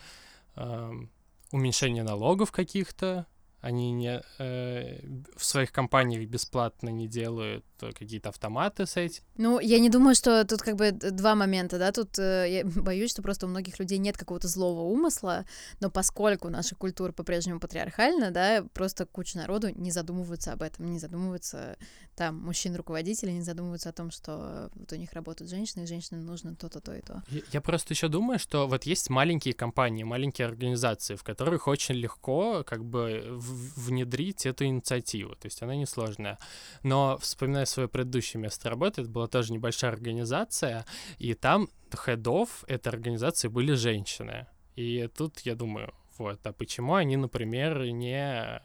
уменьшения 1.51 2.03
налогов 2.03 2.51
каких-то, 2.51 3.27
они 3.61 3.91
не, 3.91 4.21
э, 4.37 5.01
в 5.35 5.43
своих 5.43 5.71
компаниях 5.71 6.29
бесплатно 6.29 6.89
не 6.89 7.07
делают 7.07 7.65
какие-то 7.79 8.29
автоматы 8.29 8.85
с 8.85 8.97
этим. 8.97 9.23
Ну, 9.37 9.59
я 9.59 9.79
не 9.79 9.89
думаю, 9.89 10.15
что 10.15 10.45
тут 10.45 10.61
как 10.61 10.75
бы 10.75 10.91
два 10.91 11.35
момента, 11.35 11.77
да, 11.77 11.91
тут 11.91 12.17
э, 12.19 12.45
я 12.49 12.65
боюсь, 12.81 13.11
что 13.11 13.21
просто 13.21 13.45
у 13.45 13.49
многих 13.49 13.79
людей 13.79 13.97
нет 13.97 14.17
какого-то 14.17 14.47
злого 14.47 14.81
умысла, 14.81 15.45
но 15.79 15.89
поскольку 15.89 16.49
наша 16.49 16.75
культура 16.75 17.11
по-прежнему 17.11 17.59
патриархальна, 17.59 18.31
да, 18.31 18.65
просто 18.73 19.05
куча 19.05 19.37
народу 19.37 19.69
не 19.75 19.91
задумываются 19.91 20.53
об 20.53 20.61
этом, 20.61 20.91
не 20.91 20.99
задумываются 20.99 21.77
там 22.15 22.37
мужчин-руководители, 22.41 23.31
не 23.31 23.41
задумываются 23.41 23.89
о 23.89 23.93
том, 23.93 24.11
что 24.11 24.69
вот 24.75 24.91
у 24.91 24.95
них 24.95 25.13
работают 25.13 25.49
женщины, 25.49 25.83
и 25.83 25.87
женщинам 25.87 26.25
нужно 26.25 26.55
то-то, 26.55 26.81
то 26.81 26.93
и 26.93 27.01
то. 27.01 27.23
Я, 27.29 27.41
я 27.53 27.61
просто 27.61 27.93
еще 27.93 28.09
думаю, 28.09 28.39
что 28.39 28.67
вот 28.67 28.83
есть 28.83 29.09
маленькие 29.09 29.53
компании, 29.53 30.03
маленькие 30.03 30.47
организации, 30.47 31.15
в 31.15 31.23
которых 31.23 31.67
очень 31.67 31.95
легко 31.95 32.63
как 32.65 32.83
бы 32.83 33.39
внедрить 33.49 34.45
эту 34.45 34.65
инициативу, 34.65 35.35
то 35.35 35.45
есть 35.45 35.61
она 35.61 35.75
несложная. 35.75 36.37
Но 36.83 37.17
вспоминая 37.17 37.65
свое 37.65 37.87
предыдущее 37.89 38.41
место 38.41 38.69
работы, 38.69 39.01
это 39.01 39.09
была 39.09 39.27
тоже 39.27 39.53
небольшая 39.53 39.91
организация, 39.91 40.85
и 41.17 41.33
там 41.33 41.69
хедов 41.93 42.63
этой 42.67 42.89
организации 42.89 43.47
были 43.47 43.73
женщины. 43.73 44.47
И 44.75 45.09
тут 45.15 45.39
я 45.41 45.55
думаю, 45.55 45.93
вот, 46.17 46.45
а 46.45 46.53
почему 46.53 46.95
они, 46.95 47.17
например, 47.17 47.81
не 47.85 48.61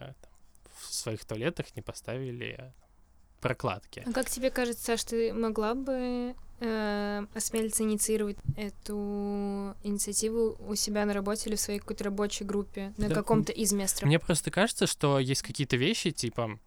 в 0.78 0.94
своих 0.94 1.24
туалетах 1.24 1.74
не 1.76 1.82
поставили 1.82 2.74
прокладки? 3.44 4.02
А 4.06 4.12
как 4.12 4.30
тебе 4.30 4.50
кажется, 4.50 4.82
Саш, 4.82 5.04
ты 5.04 5.34
могла 5.34 5.74
бы 5.74 6.34
э, 6.60 7.26
осмелиться 7.34 7.82
инициировать 7.82 8.38
эту 8.56 9.74
инициативу 9.82 10.56
у 10.66 10.74
себя 10.74 11.04
на 11.04 11.12
работе 11.12 11.50
или 11.50 11.56
в 11.56 11.60
своей 11.60 11.78
какой-то 11.78 12.04
рабочей 12.04 12.44
группе, 12.44 12.94
на 12.96 13.08
да, 13.10 13.14
каком-то 13.14 13.52
из 13.52 13.74
мест 13.74 14.02
Мне 14.02 14.18
просто 14.18 14.50
кажется, 14.50 14.86
что 14.86 15.18
есть 15.18 15.42
какие-то 15.42 15.76
вещи, 15.76 16.10
типа 16.10 16.58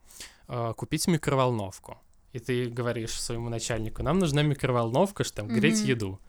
э, 0.48 0.74
купить 0.78 1.08
микроволновку. 1.08 1.98
и 2.32 2.38
ты 2.38 2.70
говоришь 2.70 3.20
своему 3.20 3.50
начальнику, 3.50 4.04
нам 4.04 4.20
нужна 4.20 4.44
микроволновка, 4.44 5.24
чтобы 5.24 5.50
там 5.50 5.60
греть 5.60 5.80
еду. 5.80 6.20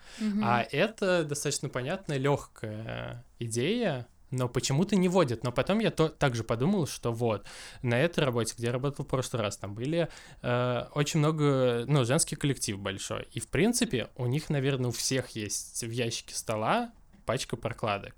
А 0.43 0.63
это 0.63 1.25
достаточно 1.25 1.69
понятная, 1.69 2.17
легкая 2.17 3.23
идея, 3.39 4.07
но 4.31 4.49
почему-то 4.49 4.97
не 4.97 5.09
водят. 5.09 5.45
Но 5.45 5.53
потом 5.53 5.79
я 5.79 5.91
то, 5.91 6.09
также 6.09 6.45
подумал, 6.45 6.87
что 6.87 7.13
вот, 7.13 7.47
на 7.83 7.99
этой 7.99 8.25
работе, 8.25 8.55
где 8.57 8.67
я 8.67 8.73
работал 8.73 9.05
в 9.05 9.09
прошлый 9.09 9.43
раз, 9.43 9.57
там 9.57 9.75
были 9.75 10.09
э, 10.43 10.85
очень 10.95 11.21
много, 11.21 11.85
ну, 11.87 12.05
женский 12.05 12.37
коллектив 12.37 12.79
большой. 12.79 13.29
И, 13.33 13.41
в 13.41 13.49
принципе, 13.49 14.11
у 14.17 14.27
них, 14.27 14.51
наверное, 14.51 14.89
у 14.89 14.93
всех 14.93 15.31
есть 15.31 15.83
в 15.83 15.91
ящике 15.91 16.35
стола 16.35 16.93
пачка 17.25 17.57
прокладок. 17.57 18.15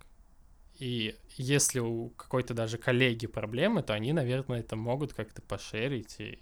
И 0.78 1.14
если 1.36 1.78
у 1.78 2.08
какой-то 2.10 2.54
даже 2.54 2.78
коллеги 2.78 3.26
проблемы, 3.26 3.82
то 3.82 3.92
они, 3.92 4.12
наверное, 4.12 4.60
это 4.60 4.76
могут 4.76 5.12
как-то 5.12 5.42
пошерить 5.42 6.16
и 6.18 6.38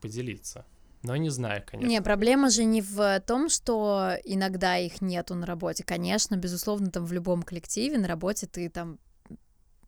поделиться. 0.00 0.64
Но 1.02 1.16
не 1.16 1.30
знаю, 1.30 1.62
конечно. 1.66 1.88
Не, 1.88 2.00
проблема 2.00 2.50
же 2.50 2.64
не 2.64 2.80
в 2.80 3.20
том, 3.26 3.48
что 3.48 4.12
иногда 4.24 4.76
их 4.78 5.00
нету 5.00 5.34
на 5.34 5.46
работе. 5.46 5.84
Конечно, 5.84 6.36
безусловно, 6.36 6.90
там 6.90 7.04
в 7.04 7.12
любом 7.12 7.42
коллективе 7.42 7.98
на 7.98 8.06
работе 8.06 8.46
ты 8.46 8.68
там 8.68 8.98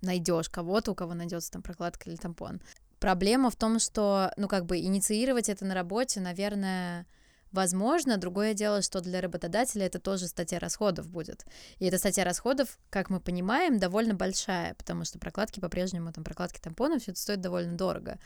найдешь 0.01 0.49
кого-то, 0.49 0.93
у 0.93 0.95
кого 0.95 1.15
найдется 1.15 1.53
там 1.53 1.63
прокладка 1.63 2.11
или 2.11 2.17
тампон. 2.17 2.61
Проблема 2.99 3.51
в 3.51 3.57
том, 3.57 3.79
что, 3.79 4.33
ну, 4.37 4.49
как 4.49 4.67
бы 4.67 4.79
инициировать 4.79 5.49
это 5.49 5.65
на 5.65 5.75
работе, 5.75 6.21
наверное, 6.21 7.07
Возможно, 7.55 8.17
другое 8.17 8.53
дело, 8.53 8.83
что 8.83 9.01
для 9.01 9.21
работодателя 9.21 9.87
это 9.87 10.01
тоже 10.01 10.27
статья 10.27 10.59
расходов 10.59 11.09
будет. 11.09 11.47
И 11.79 11.87
эта 11.87 11.99
статья 11.99 12.25
расходов, 12.25 12.81
как 12.91 13.11
мы 13.11 13.21
понимаем, 13.21 13.79
довольно 13.79 14.13
большая, 14.13 14.75
потому 14.75 15.05
что 15.05 15.21
прокладки 15.21 15.61
по-прежнему, 15.61 16.13
там, 16.13 16.25
прокладки 16.25 16.59
тампонов, 16.61 17.03
все 17.03 17.13
это 17.13 17.21
стоит 17.21 17.41
довольно 17.41 17.77
дорого. 17.77 18.19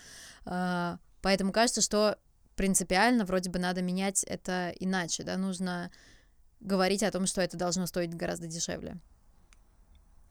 А, 0.47 0.97
поэтому 1.21 1.53
кажется, 1.53 1.83
что 1.83 2.17
принципиально 2.59 3.25
вроде 3.25 3.49
бы 3.51 3.59
надо 3.59 3.81
менять 3.83 4.25
это 4.25 4.75
иначе, 4.81 5.23
да, 5.23 5.37
нужно 5.39 5.91
говорить 6.61 7.05
о 7.05 7.11
том, 7.13 7.25
что 7.27 7.41
это 7.41 7.57
должно 7.57 7.87
стоить 7.87 8.15
гораздо 8.15 8.49
дешевле. 8.49 8.99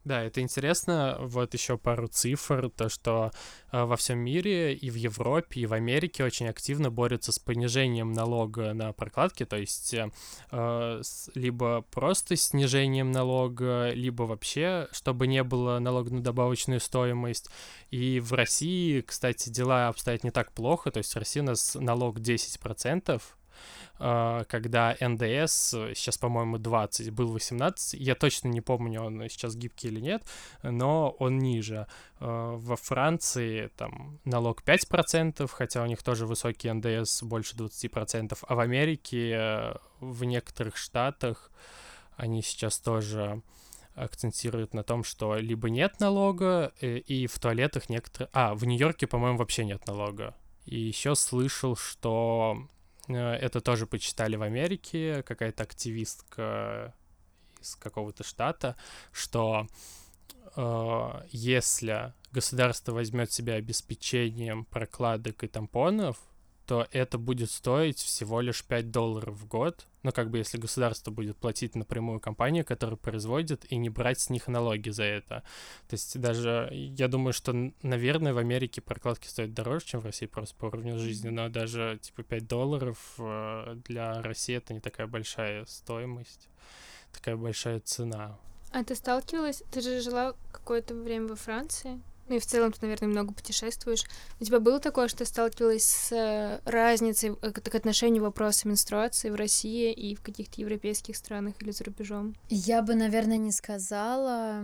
Да, 0.08 0.22
это 0.22 0.40
интересно. 0.40 1.18
Вот 1.20 1.52
еще 1.52 1.76
пару 1.76 2.08
цифр. 2.08 2.70
То, 2.70 2.88
что 2.88 3.30
э, 3.72 3.84
во 3.84 3.94
всем 3.98 4.20
мире 4.20 4.72
и 4.72 4.88
в 4.88 4.94
Европе, 4.94 5.60
и 5.60 5.66
в 5.66 5.74
Америке 5.74 6.24
очень 6.24 6.48
активно 6.48 6.90
борются 6.90 7.30
с 7.30 7.38
понижением 7.38 8.14
налога 8.14 8.72
на 8.72 8.94
прокладки. 8.94 9.44
То 9.44 9.58
есть 9.58 9.92
э, 9.92 10.08
с, 11.02 11.30
либо 11.34 11.82
просто 11.90 12.36
снижением 12.36 13.12
налога, 13.12 13.90
либо 13.90 14.22
вообще, 14.22 14.88
чтобы 14.92 15.26
не 15.26 15.42
было 15.42 15.78
налога 15.78 16.10
на 16.10 16.22
добавочную 16.22 16.80
стоимость. 16.80 17.50
И 17.90 18.18
в 18.18 18.32
России, 18.32 19.02
кстати, 19.02 19.50
дела 19.50 19.88
обстоят 19.88 20.24
не 20.24 20.30
так 20.30 20.52
плохо. 20.52 20.90
То 20.90 20.98
есть 21.00 21.14
в 21.14 21.18
России 21.18 21.40
у 21.40 21.44
нас 21.44 21.74
налог 21.74 22.18
10%, 22.18 23.20
а, 23.20 23.37
когда 23.98 24.96
НДС, 25.00 25.70
сейчас, 25.94 26.18
по-моему, 26.18 26.58
20, 26.58 27.10
был 27.10 27.32
18, 27.32 28.00
я 28.00 28.14
точно 28.14 28.48
не 28.48 28.60
помню, 28.60 29.02
он 29.02 29.28
сейчас 29.28 29.56
гибкий 29.56 29.88
или 29.88 30.00
нет, 30.00 30.22
но 30.62 31.10
он 31.18 31.38
ниже. 31.38 31.86
А, 32.20 32.56
во 32.56 32.76
Франции 32.76 33.70
там 33.76 34.18
налог 34.24 34.62
5%, 34.62 35.48
хотя 35.48 35.82
у 35.82 35.86
них 35.86 36.02
тоже 36.02 36.26
высокий 36.26 36.70
НДС, 36.72 37.22
больше 37.22 37.56
20%, 37.56 38.38
а 38.46 38.54
в 38.54 38.60
Америке, 38.60 39.30
э, 39.32 39.74
в 40.00 40.24
некоторых 40.24 40.76
штатах, 40.76 41.50
они 42.16 42.42
сейчас 42.42 42.78
тоже 42.78 43.42
акцентируют 43.94 44.74
на 44.74 44.82
том, 44.82 45.04
что 45.04 45.36
либо 45.36 45.70
нет 45.70 46.00
налога, 46.00 46.72
э, 46.80 46.98
и 46.98 47.26
в 47.26 47.38
туалетах 47.38 47.88
некоторые... 47.88 48.30
А, 48.32 48.54
в 48.54 48.64
Нью-Йорке, 48.64 49.06
по-моему, 49.06 49.38
вообще 49.38 49.64
нет 49.64 49.86
налога. 49.86 50.34
И 50.66 50.78
еще 50.78 51.14
слышал, 51.14 51.76
что 51.76 52.68
Э, 52.68 52.77
это 53.16 53.60
тоже 53.60 53.86
почитали 53.86 54.36
в 54.36 54.42
Америке, 54.42 55.22
какая-то 55.22 55.62
активистка 55.62 56.94
из 57.60 57.74
какого-то 57.76 58.24
штата, 58.24 58.76
что 59.12 59.66
э, 60.56 61.22
если 61.30 62.12
государство 62.32 62.92
возьмет 62.92 63.32
себя 63.32 63.54
обеспечением 63.54 64.64
прокладок 64.64 65.44
и 65.44 65.48
тампонов, 65.48 66.18
то 66.68 66.86
это 66.92 67.16
будет 67.16 67.50
стоить 67.50 67.98
всего 67.98 68.42
лишь 68.42 68.62
5 68.62 68.90
долларов 68.90 69.34
в 69.34 69.48
год. 69.48 69.86
Ну, 70.02 70.12
как 70.12 70.28
бы 70.28 70.36
если 70.36 70.58
государство 70.58 71.10
будет 71.10 71.38
платить 71.38 71.74
напрямую 71.74 72.20
компанию, 72.20 72.62
которая 72.62 72.98
производит, 72.98 73.64
и 73.72 73.78
не 73.78 73.88
брать 73.88 74.20
с 74.20 74.28
них 74.28 74.48
налоги 74.48 74.90
за 74.90 75.04
это. 75.04 75.42
То 75.88 75.94
есть 75.94 76.20
даже, 76.20 76.68
я 76.70 77.08
думаю, 77.08 77.32
что, 77.32 77.72
наверное, 77.82 78.34
в 78.34 78.38
Америке 78.38 78.82
прокладки 78.82 79.28
стоят 79.28 79.54
дороже, 79.54 79.86
чем 79.86 80.00
в 80.00 80.04
России, 80.04 80.26
просто 80.26 80.54
по 80.56 80.66
уровню 80.66 80.98
жизни, 80.98 81.30
но 81.30 81.48
даже, 81.48 81.98
типа, 82.02 82.22
5 82.22 82.46
долларов 82.46 82.98
э, 83.16 83.76
для 83.86 84.20
России 84.20 84.56
это 84.56 84.74
не 84.74 84.80
такая 84.80 85.06
большая 85.06 85.64
стоимость, 85.64 86.50
такая 87.14 87.36
большая 87.36 87.80
цена. 87.80 88.38
А 88.72 88.84
ты 88.84 88.94
сталкивалась, 88.94 89.62
ты 89.70 89.80
же 89.80 90.02
жила 90.02 90.34
какое-то 90.52 90.94
время 90.94 91.28
во 91.28 91.36
Франции? 91.36 91.98
Ну 92.28 92.36
и 92.36 92.38
в 92.38 92.46
целом 92.46 92.72
ты, 92.72 92.78
наверное, 92.82 93.08
много 93.08 93.32
путешествуешь. 93.32 94.04
У 94.40 94.44
тебя 94.44 94.60
было 94.60 94.80
такое, 94.80 95.08
что 95.08 95.24
сталкивалась 95.24 95.84
с 95.84 96.12
э, 96.12 96.60
разницей 96.64 97.30
э, 97.40 97.52
к 97.52 97.74
отношению 97.74 98.22
вопроса 98.22 98.68
менструации 98.68 99.30
в 99.30 99.34
России 99.34 99.92
и 99.92 100.14
в 100.14 100.22
каких-то 100.22 100.60
европейских 100.60 101.16
странах 101.16 101.54
или 101.60 101.70
за 101.70 101.84
рубежом? 101.84 102.34
Я 102.48 102.82
бы, 102.82 102.94
наверное, 102.94 103.38
не 103.38 103.52
сказала. 103.52 104.62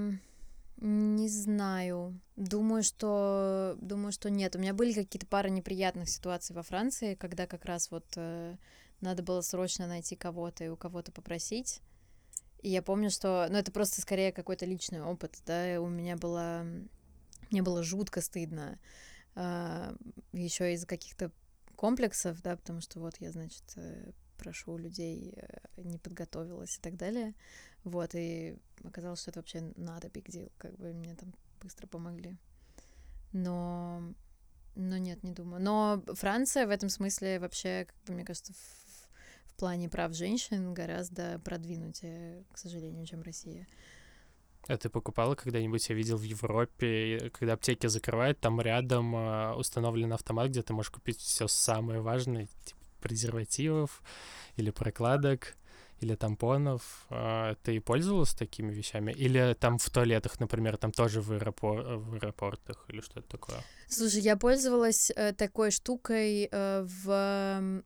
Не 0.77 1.29
знаю. 1.29 2.21
Думаю, 2.37 2.83
что 2.83 3.77
думаю, 3.81 4.13
что 4.13 4.29
нет. 4.29 4.57
У 4.57 4.59
меня 4.59 4.75
были 4.75 4.93
какие-то 4.93 5.27
пары 5.27 5.49
неприятных 5.49 6.09
ситуаций 6.11 6.55
во 6.55 6.63
Франции, 6.63 7.15
когда 7.15 7.47
как 7.47 7.65
раз 7.65 7.91
вот 7.91 8.05
э, 8.17 8.57
надо 9.01 9.23
было 9.23 9.41
срочно 9.41 9.87
найти 9.87 10.17
кого-то 10.17 10.65
и 10.65 10.69
у 10.69 10.77
кого-то 10.77 11.13
попросить. 11.13 11.81
И 12.61 12.71
я 12.71 12.83
помню, 12.83 13.11
что, 13.11 13.47
ну 13.51 13.57
это 13.57 13.71
просто 13.73 14.01
скорее 14.01 14.33
какой-то 14.33 14.67
личный 14.67 15.03
опыт, 15.03 15.39
да. 15.47 15.81
У 15.81 15.89
меня 15.89 16.17
была 16.17 16.67
мне 17.51 17.63
было 17.63 17.83
жутко 17.83 18.21
стыдно. 18.21 18.79
А, 19.35 19.95
еще 20.33 20.73
из-за 20.75 20.87
каких-то 20.87 21.31
комплексов, 21.77 22.41
да, 22.43 22.57
потому 22.57 22.81
что 22.81 23.01
вот 23.01 23.17
я, 23.19 23.33
значит, 23.33 23.65
э, 23.77 24.13
прошу 24.39 24.77
людей, 24.77 25.35
э, 25.37 25.59
не 25.77 25.99
подготовилась 25.99 26.79
и 26.79 26.81
так 26.81 26.97
далее. 26.97 27.35
Вот, 27.83 28.15
и 28.15 28.57
оказалось, 28.85 29.21
что 29.21 29.31
это 29.31 29.41
вообще 29.41 29.61
надо 29.77 30.09
big 30.09 30.27
deal, 30.27 30.51
как 30.57 30.77
бы 30.77 30.93
мне 30.93 31.15
там 31.15 31.35
быстро 31.61 31.87
помогли. 31.87 32.37
Но, 33.33 34.15
но 34.77 34.97
нет, 34.97 35.23
не 35.23 35.33
думаю. 35.33 35.63
Но 35.63 36.03
Франция 36.15 36.67
в 36.67 36.71
этом 36.71 36.89
смысле 36.89 37.41
вообще, 37.41 37.87
как 37.87 37.97
бы, 38.07 38.15
мне 38.15 38.25
кажется, 38.25 38.53
в, 38.53 39.09
в 39.51 39.57
плане 39.57 39.89
прав 39.89 40.15
женщин 40.15 40.73
гораздо 40.73 41.41
продвинутее, 41.41 42.45
к 42.53 42.59
сожалению, 42.59 43.07
чем 43.07 43.23
Россия. 43.23 43.67
А 44.67 44.77
ты 44.77 44.89
покупала 44.89 45.35
когда-нибудь, 45.35 45.89
я 45.89 45.95
видел 45.95 46.17
в 46.17 46.23
Европе, 46.23 47.31
когда 47.39 47.53
аптеки 47.53 47.87
закрывают, 47.87 48.41
там 48.41 48.61
рядом 48.61 49.15
э, 49.15 49.55
установлен 49.55 50.13
автомат, 50.13 50.49
где 50.49 50.63
ты 50.63 50.73
можешь 50.73 50.91
купить 50.91 51.19
все 51.19 51.49
самое 51.49 52.01
важное, 52.01 52.49
типа 52.65 52.81
презервативов 53.01 54.03
или 54.57 54.71
прокладок 54.71 55.57
или 56.01 56.15
тампонов. 56.15 57.07
Э, 57.11 57.55
ты 57.63 57.81
пользовалась 57.81 58.35
такими 58.35 58.73
вещами? 58.73 59.13
Или 59.13 59.55
там 59.55 59.79
в 59.79 59.91
туалетах, 59.91 60.41
например, 60.41 60.77
там 60.77 60.93
тоже 60.93 61.21
в, 61.21 61.33
аэропор 61.33 61.83
в 61.99 62.15
аэропортах 62.15 62.85
или 62.89 63.01
что-то 63.01 63.29
такое? 63.29 63.59
Слушай, 63.89 64.23
я 64.23 64.37
пользовалась 64.37 65.13
э, 65.15 65.33
такой 65.33 65.71
штукой 65.71 66.49
э, 66.51 66.87
в 67.05 67.83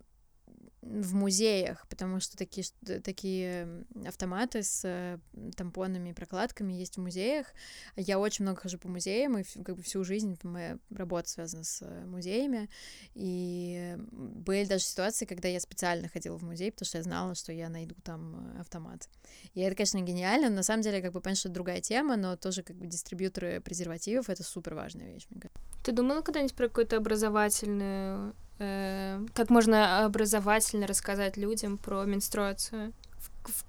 в 0.82 1.14
музеях, 1.14 1.86
потому 1.88 2.20
что 2.20 2.36
такие, 2.36 2.64
такие 3.02 3.84
автоматы 4.06 4.62
с 4.62 4.82
э, 4.84 5.18
тампонами 5.56 6.10
и 6.10 6.12
прокладками 6.12 6.72
есть 6.72 6.96
в 6.96 7.00
музеях. 7.00 7.48
Я 7.96 8.18
очень 8.18 8.44
много 8.44 8.60
хожу 8.60 8.78
по 8.78 8.88
музеям, 8.88 9.38
и 9.38 9.44
как 9.64 9.76
бы 9.76 9.82
всю 9.82 10.04
жизнь 10.04 10.38
моя 10.42 10.78
работа 10.90 11.28
связана 11.28 11.64
с 11.64 11.82
э, 11.82 12.04
музеями. 12.06 12.68
И 13.14 13.96
были 14.12 14.66
даже 14.66 14.84
ситуации, 14.84 15.26
когда 15.26 15.48
я 15.48 15.58
специально 15.58 16.08
ходила 16.08 16.36
в 16.36 16.44
музей, 16.44 16.70
потому 16.70 16.86
что 16.86 16.98
я 16.98 17.04
знала, 17.04 17.34
что 17.34 17.52
я 17.52 17.68
найду 17.68 17.96
там 18.04 18.54
э, 18.54 18.60
автомат. 18.60 19.08
И 19.54 19.60
это, 19.60 19.74
конечно, 19.74 20.00
гениально. 20.00 20.48
Но 20.48 20.56
на 20.56 20.62
самом 20.62 20.82
деле, 20.82 21.02
как 21.02 21.12
бы, 21.12 21.20
понятно, 21.20 21.40
что 21.40 21.48
это 21.48 21.54
другая 21.54 21.80
тема, 21.80 22.16
но 22.16 22.36
тоже 22.36 22.62
как 22.62 22.76
бы 22.76 22.86
дистрибьюторы 22.86 23.60
презервативов— 23.60 24.28
это 24.30 24.44
супер 24.44 24.74
важная 24.74 25.12
вещь, 25.12 25.26
мне 25.30 25.40
кажется. 25.40 25.60
Ты 25.84 25.92
думала 25.92 26.22
когда-нибудь 26.22 26.54
про 26.54 26.68
какую-то 26.68 26.96
образовательную 26.96 28.34
э, 28.58 29.24
как 29.34 29.50
можно 29.50 30.04
образовательно 30.04 30.86
рассказать 30.86 31.36
людям 31.36 31.78
про 31.78 32.04
менструацию? 32.04 32.92
В, 33.16 33.50
в, 33.50 33.64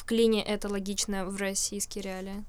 в 0.00 0.04
клине 0.04 0.44
это 0.44 0.68
логично 0.68 1.26
в 1.26 1.36
российские 1.36 2.04
реалии? 2.04 2.44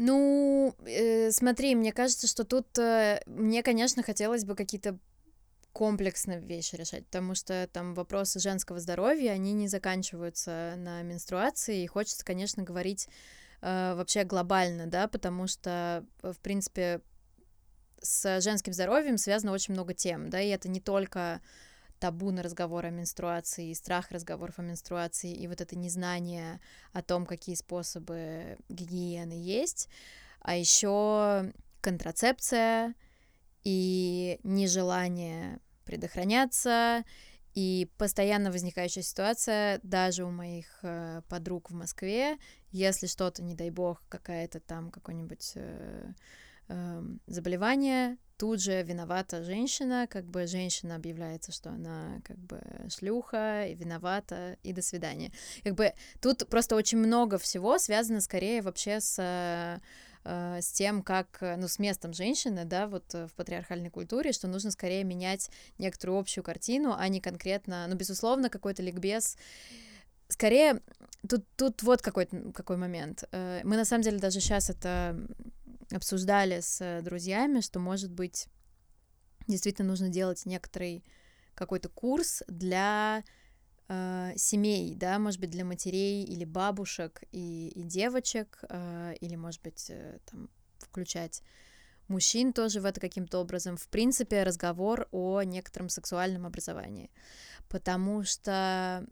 Ну, 0.00 0.76
э, 0.86 1.32
смотри, 1.32 1.74
мне 1.74 1.92
кажется, 1.92 2.28
что 2.28 2.44
тут 2.44 2.78
э, 2.78 3.20
мне, 3.26 3.64
конечно, 3.64 4.04
хотелось 4.04 4.44
бы 4.44 4.54
какие-то 4.54 4.96
комплексные 5.72 6.40
вещи 6.40 6.76
решать, 6.76 7.04
потому 7.06 7.34
что 7.34 7.68
там 7.72 7.94
вопросы 7.94 8.38
женского 8.38 8.78
здоровья, 8.78 9.32
они 9.32 9.52
не 9.52 9.66
заканчиваются 9.66 10.74
на 10.76 11.02
менструации, 11.02 11.82
и 11.82 11.86
хочется, 11.88 12.24
конечно, 12.24 12.62
говорить 12.62 13.08
э, 13.60 13.94
вообще 13.96 14.22
глобально, 14.22 14.86
да, 14.86 15.08
потому 15.08 15.48
что, 15.48 16.04
в 16.22 16.38
принципе, 16.38 17.00
с 18.00 18.40
женским 18.40 18.72
здоровьем 18.72 19.18
связано 19.18 19.52
очень 19.52 19.74
много 19.74 19.94
тем, 19.94 20.30
да, 20.30 20.40
и 20.40 20.48
это 20.48 20.68
не 20.68 20.80
только 20.80 21.40
табу 21.98 22.30
на 22.30 22.42
разговор 22.42 22.86
о 22.86 22.90
менструации, 22.90 23.72
страх 23.72 24.10
разговоров 24.10 24.58
о 24.58 24.62
менструации 24.62 25.32
и 25.32 25.48
вот 25.48 25.60
это 25.60 25.76
незнание 25.76 26.60
о 26.92 27.02
том, 27.02 27.26
какие 27.26 27.54
способы 27.54 28.58
гигиены 28.68 29.32
есть, 29.32 29.88
а 30.40 30.54
еще 30.54 31.52
контрацепция 31.80 32.94
и 33.64 34.38
нежелание 34.44 35.60
предохраняться, 35.84 37.04
и 37.54 37.90
постоянно 37.98 38.52
возникающая 38.52 39.02
ситуация 39.02 39.80
даже 39.82 40.24
у 40.24 40.30
моих 40.30 40.66
э, 40.82 41.22
подруг 41.28 41.70
в 41.70 41.74
Москве, 41.74 42.38
если 42.70 43.06
что-то, 43.06 43.42
не 43.42 43.54
дай 43.54 43.70
бог, 43.70 44.00
какая-то 44.08 44.60
там 44.60 44.90
какое-нибудь 44.90 45.52
э, 45.56 46.12
э, 46.68 47.02
заболевание, 47.26 48.16
тут 48.38 48.60
же 48.60 48.82
виновата 48.82 49.42
женщина, 49.42 50.06
как 50.08 50.24
бы 50.24 50.46
женщина 50.46 50.94
объявляется, 50.94 51.52
что 51.52 51.70
она 51.70 52.20
как 52.24 52.38
бы 52.38 52.60
шлюха 52.88 53.66
и 53.66 53.74
виновата, 53.74 54.56
и 54.62 54.72
до 54.72 54.80
свидания. 54.80 55.32
Как 55.64 55.74
бы 55.74 55.92
тут 56.20 56.48
просто 56.48 56.76
очень 56.76 56.98
много 56.98 57.38
всего 57.38 57.78
связано 57.78 58.20
скорее 58.20 58.62
вообще 58.62 59.00
с 59.00 59.18
э, 59.18 59.78
с 60.24 60.72
тем, 60.72 61.02
как, 61.02 61.38
ну, 61.40 61.68
с 61.68 61.78
местом 61.78 62.12
женщины, 62.12 62.64
да, 62.64 62.86
вот 62.86 63.14
в 63.14 63.30
патриархальной 63.34 63.88
культуре, 63.88 64.32
что 64.32 64.46
нужно 64.46 64.70
скорее 64.70 65.02
менять 65.04 65.50
некоторую 65.78 66.18
общую 66.18 66.44
картину, 66.44 66.94
а 66.96 67.08
не 67.08 67.20
конкретно, 67.20 67.86
ну, 67.88 67.94
безусловно, 67.94 68.50
какой-то 68.50 68.82
ликбез. 68.82 69.38
Скорее, 70.28 70.82
тут, 71.26 71.46
тут 71.56 71.82
вот 71.82 72.02
какой, 72.02 72.26
какой 72.52 72.76
момент. 72.76 73.24
Э, 73.32 73.60
мы, 73.64 73.76
на 73.76 73.86
самом 73.86 74.02
деле, 74.02 74.18
даже 74.18 74.40
сейчас 74.40 74.68
это 74.68 75.16
обсуждали 75.92 76.60
с 76.60 77.00
друзьями, 77.02 77.60
что, 77.60 77.80
может 77.80 78.10
быть, 78.10 78.48
действительно 79.46 79.88
нужно 79.88 80.08
делать 80.08 80.44
некоторый 80.46 81.04
какой-то 81.54 81.88
курс 81.88 82.42
для 82.46 83.24
э, 83.88 84.32
семей, 84.36 84.94
да, 84.94 85.18
может 85.18 85.40
быть, 85.40 85.50
для 85.50 85.64
матерей 85.64 86.24
или 86.24 86.44
бабушек 86.44 87.22
и, 87.32 87.68
и 87.68 87.82
девочек, 87.82 88.58
э, 88.68 89.14
или, 89.20 89.34
может 89.36 89.62
быть, 89.62 89.90
э, 89.90 90.18
там, 90.26 90.50
включать 90.78 91.42
мужчин 92.06 92.52
тоже 92.52 92.80
в 92.80 92.84
это 92.84 93.00
каким-то 93.00 93.38
образом. 93.38 93.76
В 93.76 93.88
принципе, 93.88 94.42
разговор 94.42 95.08
о 95.10 95.42
некотором 95.42 95.88
сексуальном 95.88 96.46
образовании. 96.46 97.10
Потому 97.68 98.24
что 98.24 99.06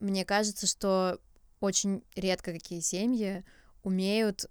мне 0.00 0.24
кажется, 0.24 0.66
что 0.66 1.20
очень 1.60 2.02
редко 2.14 2.52
какие 2.52 2.80
семьи 2.80 3.44
умеют 3.82 4.46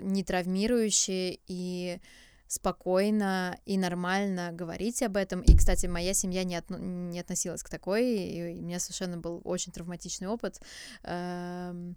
не 0.00 0.24
травмирующие 0.24 1.38
и 1.46 2.00
спокойно 2.52 3.58
и 3.64 3.78
нормально 3.78 4.50
говорить 4.52 5.02
об 5.02 5.16
этом. 5.16 5.40
И, 5.40 5.56
кстати, 5.56 5.86
моя 5.86 6.12
семья 6.12 6.44
не, 6.44 6.56
от, 6.56 6.68
не 6.68 7.18
относилась 7.18 7.62
к 7.62 7.70
такой, 7.70 8.04
и 8.14 8.58
у 8.58 8.62
меня 8.62 8.78
совершенно 8.78 9.16
был 9.16 9.40
очень 9.44 9.72
травматичный 9.72 10.28
опыт. 10.28 10.60
Эм, 11.02 11.96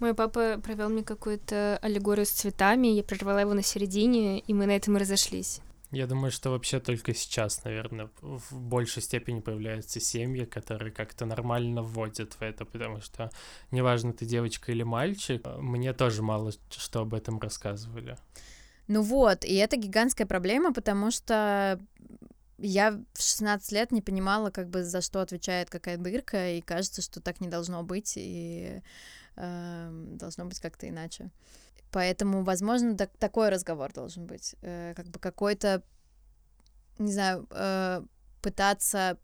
Мой 0.00 0.14
папа 0.14 0.60
провел 0.62 0.90
мне 0.90 1.02
какую-то 1.02 1.78
аллегорию 1.80 2.26
с 2.26 2.30
цветами, 2.30 2.88
я 2.88 3.02
прервала 3.02 3.38
его 3.38 3.54
на 3.54 3.62
середине, 3.62 4.40
и 4.40 4.52
мы 4.52 4.66
на 4.66 4.72
этом 4.72 4.96
и 4.96 5.00
разошлись. 5.00 5.60
Я 5.94 6.06
думаю, 6.06 6.32
что 6.32 6.50
вообще 6.50 6.80
только 6.80 7.14
сейчас, 7.14 7.62
наверное, 7.64 8.10
в 8.20 8.58
большей 8.58 9.00
степени 9.00 9.40
появляются 9.40 10.00
семьи, 10.00 10.44
которые 10.44 10.90
как-то 10.90 11.24
нормально 11.24 11.82
вводят 11.82 12.34
в 12.34 12.42
это, 12.42 12.64
потому 12.64 13.00
что 13.00 13.30
неважно, 13.70 14.12
ты 14.12 14.26
девочка 14.26 14.72
или 14.72 14.82
мальчик, 14.82 15.46
мне 15.58 15.92
тоже 15.92 16.22
мало 16.22 16.50
что 16.70 17.00
об 17.00 17.14
этом 17.14 17.38
рассказывали. 17.38 18.16
Ну 18.88 19.02
вот, 19.02 19.44
и 19.44 19.54
это 19.54 19.76
гигантская 19.76 20.26
проблема, 20.26 20.72
потому 20.72 21.10
что 21.10 21.80
я 22.58 23.00
в 23.12 23.22
16 23.22 23.72
лет 23.72 23.92
не 23.92 24.02
понимала, 24.02 24.50
как 24.50 24.68
бы 24.68 24.82
за 24.82 25.00
что 25.00 25.20
отвечает 25.20 25.70
какая 25.70 25.96
дырка, 25.96 26.50
и 26.50 26.60
кажется, 26.60 27.02
что 27.02 27.20
так 27.20 27.40
не 27.40 27.48
должно 27.48 27.82
быть, 27.82 28.14
и 28.16 28.82
э, 29.36 29.88
должно 30.18 30.44
быть 30.44 30.60
как-то 30.60 30.88
иначе. 30.88 31.30
Поэтому, 31.94 32.42
возможно, 32.42 32.96
так, 32.96 33.16
такой 33.18 33.50
разговор 33.50 33.92
должен 33.92 34.26
быть. 34.26 34.56
Э, 34.62 34.94
как 34.96 35.06
бы 35.06 35.20
какой-то, 35.20 35.80
не 36.98 37.12
знаю, 37.12 37.46
э, 37.50 38.02
пытаться 38.42 39.16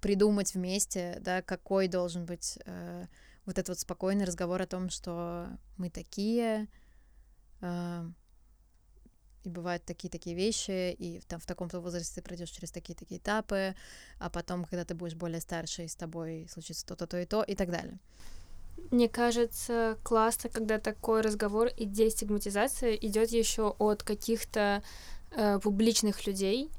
придумать 0.00 0.54
вместе, 0.54 1.18
да, 1.20 1.42
какой 1.42 1.86
должен 1.88 2.24
быть 2.24 2.58
э, 2.64 3.04
вот 3.44 3.58
этот 3.58 3.68
вот 3.68 3.78
спокойный 3.78 4.24
разговор 4.24 4.62
о 4.62 4.66
том, 4.66 4.88
что 4.88 5.48
мы 5.76 5.90
такие, 5.90 6.66
э, 7.60 8.10
и 9.44 9.48
бывают 9.50 9.84
такие-такие 9.84 10.34
вещи, 10.34 10.92
и 10.92 11.20
там 11.28 11.40
в 11.40 11.46
таком-то 11.46 11.80
возрасте 11.80 12.14
ты 12.14 12.22
пройдешь 12.22 12.48
через 12.48 12.70
такие-такие 12.70 13.20
этапы, 13.20 13.74
а 14.18 14.30
потом, 14.30 14.64
когда 14.64 14.86
ты 14.86 14.94
будешь 14.94 15.14
более 15.14 15.42
старше, 15.42 15.86
с 15.86 15.94
тобой 15.94 16.48
случится 16.50 16.86
то-то, 16.86 17.06
то 17.06 17.20
и 17.20 17.26
то, 17.26 17.42
и 17.42 17.54
так 17.54 17.70
далее. 17.70 17.98
Мне 18.90 19.08
кажется, 19.08 19.98
классно, 20.02 20.50
когда 20.50 20.78
такой 20.78 21.20
разговор 21.20 21.68
и 21.68 21.84
дестигматизация 21.84 22.94
идет 22.94 23.30
еще 23.30 23.74
от 23.78 24.02
каких-то 24.02 24.82
э, 25.30 25.58
публичных 25.60 26.26
людей, 26.26 26.70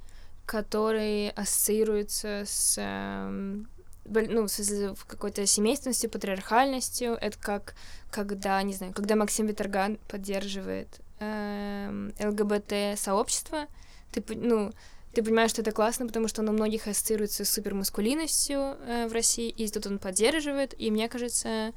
которые 0.45 1.31
ассоциируются 1.31 2.43
с 2.45 2.75
э, 2.77 3.63
ну, 4.05 4.47
с 4.47 4.95
какой-то 5.07 5.45
семейственностью, 5.45 6.09
патриархальностью. 6.09 7.13
Это 7.13 7.37
как 7.39 7.75
когда, 8.09 8.61
не 8.63 8.73
знаю, 8.73 8.93
когда 8.93 9.15
Максим 9.15 9.47
Виторган 9.47 9.97
поддерживает 10.07 10.99
э, 11.19 12.09
ЛГБТ-сообщество, 12.19 13.67
ты, 14.11 14.23
ну, 14.35 14.73
ты 15.13 15.23
понимаешь, 15.23 15.51
что 15.51 15.61
это 15.61 15.71
классно, 15.71 16.07
потому 16.07 16.27
что 16.27 16.41
он 16.41 16.49
у 16.49 16.53
многих 16.53 16.87
ассоциируется 16.87 17.45
с 17.45 17.49
супермаскулинностью 17.49 18.59
э, 18.59 19.07
в 19.07 19.13
России, 19.13 19.49
и 19.49 19.67
тут 19.67 19.87
он 19.87 19.99
поддерживает, 19.99 20.73
и 20.79 20.91
мне 20.91 21.09
кажется, 21.09 21.73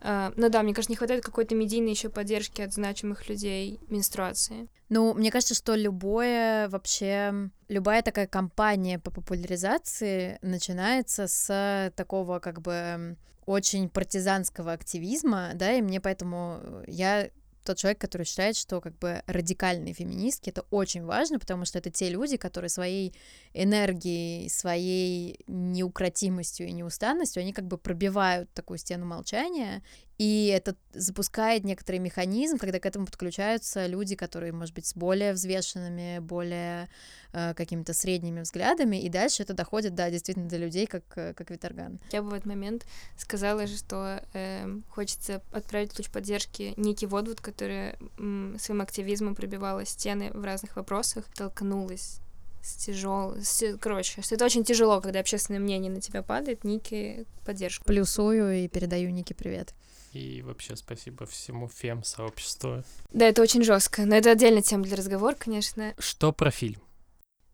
Uh, 0.00 0.32
ну 0.36 0.48
да, 0.48 0.62
мне 0.62 0.74
кажется, 0.74 0.92
не 0.92 0.96
хватает 0.96 1.24
какой-то 1.24 1.56
медийной 1.56 1.90
еще 1.90 2.08
поддержки 2.08 2.62
от 2.62 2.72
значимых 2.72 3.28
людей 3.28 3.80
менструации. 3.88 4.68
Ну, 4.88 5.12
мне 5.12 5.32
кажется, 5.32 5.56
что 5.56 5.74
любое 5.74 6.68
вообще, 6.68 7.50
любая 7.66 8.02
такая 8.02 8.28
кампания 8.28 9.00
по 9.00 9.10
популяризации 9.10 10.38
начинается 10.40 11.26
с 11.26 11.92
такого 11.96 12.38
как 12.38 12.62
бы 12.62 13.16
очень 13.44 13.88
партизанского 13.88 14.72
активизма, 14.72 15.50
да, 15.54 15.72
и 15.72 15.82
мне 15.82 16.00
поэтому 16.00 16.60
я 16.86 17.28
тот 17.68 17.76
человек, 17.76 18.00
который 18.00 18.24
считает, 18.24 18.56
что 18.56 18.80
как 18.80 18.98
бы 18.98 19.22
радикальные 19.26 19.92
феминистки 19.92 20.48
это 20.48 20.64
очень 20.70 21.04
важно, 21.04 21.38
потому 21.38 21.66
что 21.66 21.78
это 21.78 21.90
те 21.90 22.08
люди, 22.08 22.38
которые 22.38 22.70
своей 22.70 23.14
энергией, 23.52 24.48
своей 24.48 25.44
неукротимостью 25.46 26.66
и 26.66 26.72
неустанностью, 26.72 27.42
они 27.42 27.52
как 27.52 27.66
бы 27.66 27.76
пробивают 27.76 28.50
такую 28.54 28.78
стену 28.78 29.04
молчания 29.04 29.82
и 30.18 30.46
это 30.46 30.74
запускает 30.92 31.62
некоторый 31.62 31.98
механизм, 31.98 32.58
когда 32.58 32.80
к 32.80 32.86
этому 32.86 33.06
подключаются 33.06 33.86
люди, 33.86 34.16
которые, 34.16 34.52
может 34.52 34.74
быть, 34.74 34.86
с 34.86 34.94
более 34.94 35.32
взвешенными, 35.32 36.18
более 36.18 36.88
э, 37.32 37.54
какими-то 37.54 37.94
средними 37.94 38.40
взглядами, 38.40 38.96
и 38.96 39.08
дальше 39.08 39.44
это 39.44 39.54
доходит, 39.54 39.94
да, 39.94 40.10
действительно 40.10 40.48
до 40.48 40.56
людей, 40.56 40.86
как, 40.86 41.04
э, 41.14 41.34
как 41.34 41.50
Виторган. 41.50 42.00
Я 42.10 42.22
бы 42.22 42.30
в 42.30 42.34
этот 42.34 42.46
момент 42.46 42.84
сказала, 43.16 43.68
что 43.68 44.20
э, 44.34 44.66
хочется 44.88 45.40
отправить 45.52 45.96
луч 45.96 46.10
поддержки 46.10 46.74
Ники 46.76 47.04
Водвуд, 47.04 47.40
которая 47.40 47.96
э, 48.18 48.56
своим 48.58 48.80
активизмом 48.80 49.36
пробивала 49.36 49.84
стены 49.84 50.32
в 50.32 50.42
разных 50.42 50.74
вопросах, 50.74 51.26
толкнулась 51.32 52.20
с 52.62 52.76
тяжел, 52.76 53.36
с... 53.42 53.76
короче, 53.78 54.22
что 54.22 54.34
это 54.34 54.44
очень 54.44 54.64
тяжело, 54.64 55.00
когда 55.00 55.20
общественное 55.20 55.60
мнение 55.60 55.90
на 55.90 56.00
тебя 56.00 56.22
падает, 56.22 56.64
Ники 56.64 57.26
поддержку. 57.44 57.84
Плюсую 57.84 58.64
и 58.64 58.68
передаю 58.68 59.10
Нике 59.10 59.34
привет. 59.34 59.74
И 60.12 60.42
вообще 60.42 60.74
спасибо 60.76 61.26
всему 61.26 61.68
фем-сообществу. 61.68 62.82
Да, 63.12 63.26
это 63.26 63.42
очень 63.42 63.62
жестко, 63.62 64.06
но 64.06 64.16
это 64.16 64.30
отдельная 64.30 64.62
тема 64.62 64.84
для 64.84 64.96
разговора, 64.96 65.34
конечно. 65.38 65.94
Что 65.98 66.32
про 66.32 66.50
фильм? 66.50 66.80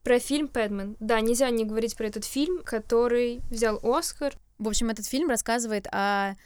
Про 0.02 0.18
фильм 0.18 0.48
«Пэдмен». 0.48 0.96
Да, 1.00 1.20
нельзя 1.20 1.48
не 1.50 1.64
говорить 1.64 1.96
про 1.96 2.06
этот 2.06 2.24
фильм, 2.24 2.62
который 2.62 3.40
взял 3.50 3.80
Оскар. 3.82 4.34
В 4.58 4.68
общем, 4.68 4.90
этот 4.90 5.06
фильм 5.06 5.30
рассказывает 5.30 5.86
о 5.90 6.36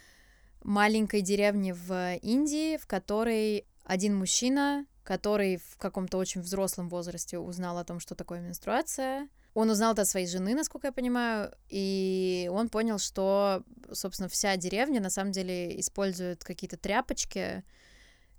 маленькой 0.63 1.21
деревне 1.21 1.73
в 1.73 2.15
Индии, 2.21 2.77
в 2.77 2.87
которой 2.87 3.65
один 3.83 4.15
мужчина, 4.15 4.85
который 5.09 5.57
в 5.57 5.77
каком-то 5.77 6.19
очень 6.19 6.41
взрослом 6.41 6.87
возрасте 6.87 7.39
узнал 7.39 7.79
о 7.79 7.83
том, 7.83 7.99
что 7.99 8.13
такое 8.13 8.41
менструация, 8.41 9.27
он 9.55 9.71
узнал 9.71 9.93
это 9.93 10.03
от 10.03 10.07
своей 10.07 10.27
жены, 10.27 10.53
насколько 10.53 10.85
я 10.85 10.91
понимаю, 10.91 11.51
и 11.67 12.47
он 12.53 12.69
понял, 12.69 12.99
что, 12.99 13.63
собственно, 13.91 14.29
вся 14.29 14.55
деревня 14.55 15.01
на 15.01 15.09
самом 15.09 15.31
деле 15.31 15.79
использует 15.79 16.43
какие-то 16.43 16.77
тряпочки, 16.77 17.63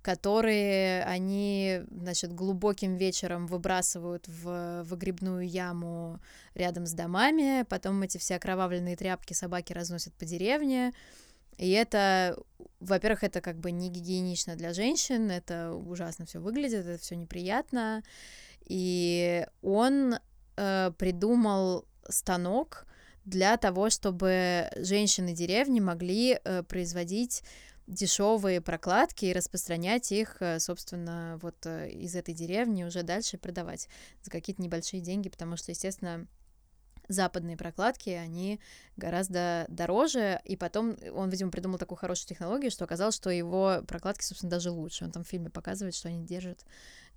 которые 0.01 1.03
они, 1.07 1.81
значит, 1.91 2.33
глубоким 2.33 2.95
вечером 2.95 3.49
выбрасывают 3.49 4.29
в 4.29 4.85
выгребную 4.85 5.49
яму 5.49 6.21
рядом 6.55 6.87
с 6.87 6.93
домами, 6.93 7.65
потом 7.69 8.01
эти 8.03 8.19
все 8.19 8.37
окровавленные 8.37 8.95
тряпки 8.95 9.33
собаки 9.33 9.73
разносят 9.73 10.15
по 10.15 10.25
деревне, 10.25 10.93
И 11.61 11.73
это, 11.73 12.39
во-первых, 12.81 13.23
это 13.23 13.43
как 13.43 13.59
бы 13.59 13.71
не 13.71 13.91
гигиенично 13.91 14.57
для 14.57 14.73
женщин, 14.73 15.31
это 15.31 15.75
ужасно 15.75 16.25
все 16.25 16.39
выглядит, 16.39 16.87
это 16.87 16.99
все 16.99 17.17
неприятно. 17.17 18.03
И 18.65 19.47
он 19.61 20.15
э, 20.57 20.91
придумал 20.97 21.85
станок 22.09 22.87
для 23.27 23.59
того, 23.59 23.91
чтобы 23.91 24.71
женщины 24.75 25.35
деревни 25.35 25.81
могли 25.81 26.41
э, 26.43 26.63
производить 26.63 27.43
дешевые 27.87 28.63
прокладки 28.63 29.27
и 29.27 29.35
распространять 29.35 30.13
их, 30.13 30.37
э, 30.41 30.61
собственно, 30.61 31.39
вот 31.43 31.67
э, 31.67 31.91
из 31.91 32.17
этой 32.17 32.33
деревни 32.33 32.85
уже 32.85 33.03
дальше 33.03 33.37
продавать 33.37 33.87
за 34.23 34.31
какие-то 34.31 34.63
небольшие 34.63 35.03
деньги, 35.03 35.29
потому 35.29 35.59
что, 35.59 35.73
естественно, 35.73 36.27
западные 37.11 37.57
прокладки, 37.57 38.11
они 38.11 38.61
гораздо 38.97 39.67
дороже, 39.69 40.41
и 40.45 40.57
потом 40.57 40.97
он, 41.15 41.29
видимо, 41.31 41.51
придумал 41.51 41.79
такую 41.79 41.99
хорошую 41.99 42.29
технологию, 42.29 42.71
что 42.71 42.85
оказалось, 42.85 43.17
что 43.17 43.31
его 43.31 43.83
прокладки, 43.87 44.23
собственно, 44.23 44.51
даже 44.51 44.71
лучше. 44.71 45.05
Он 45.05 45.11
там 45.11 45.25
в 45.25 45.29
фильме 45.29 45.51
показывает, 45.51 45.95
что 45.95 46.09
они 46.09 46.25
держат 46.25 46.65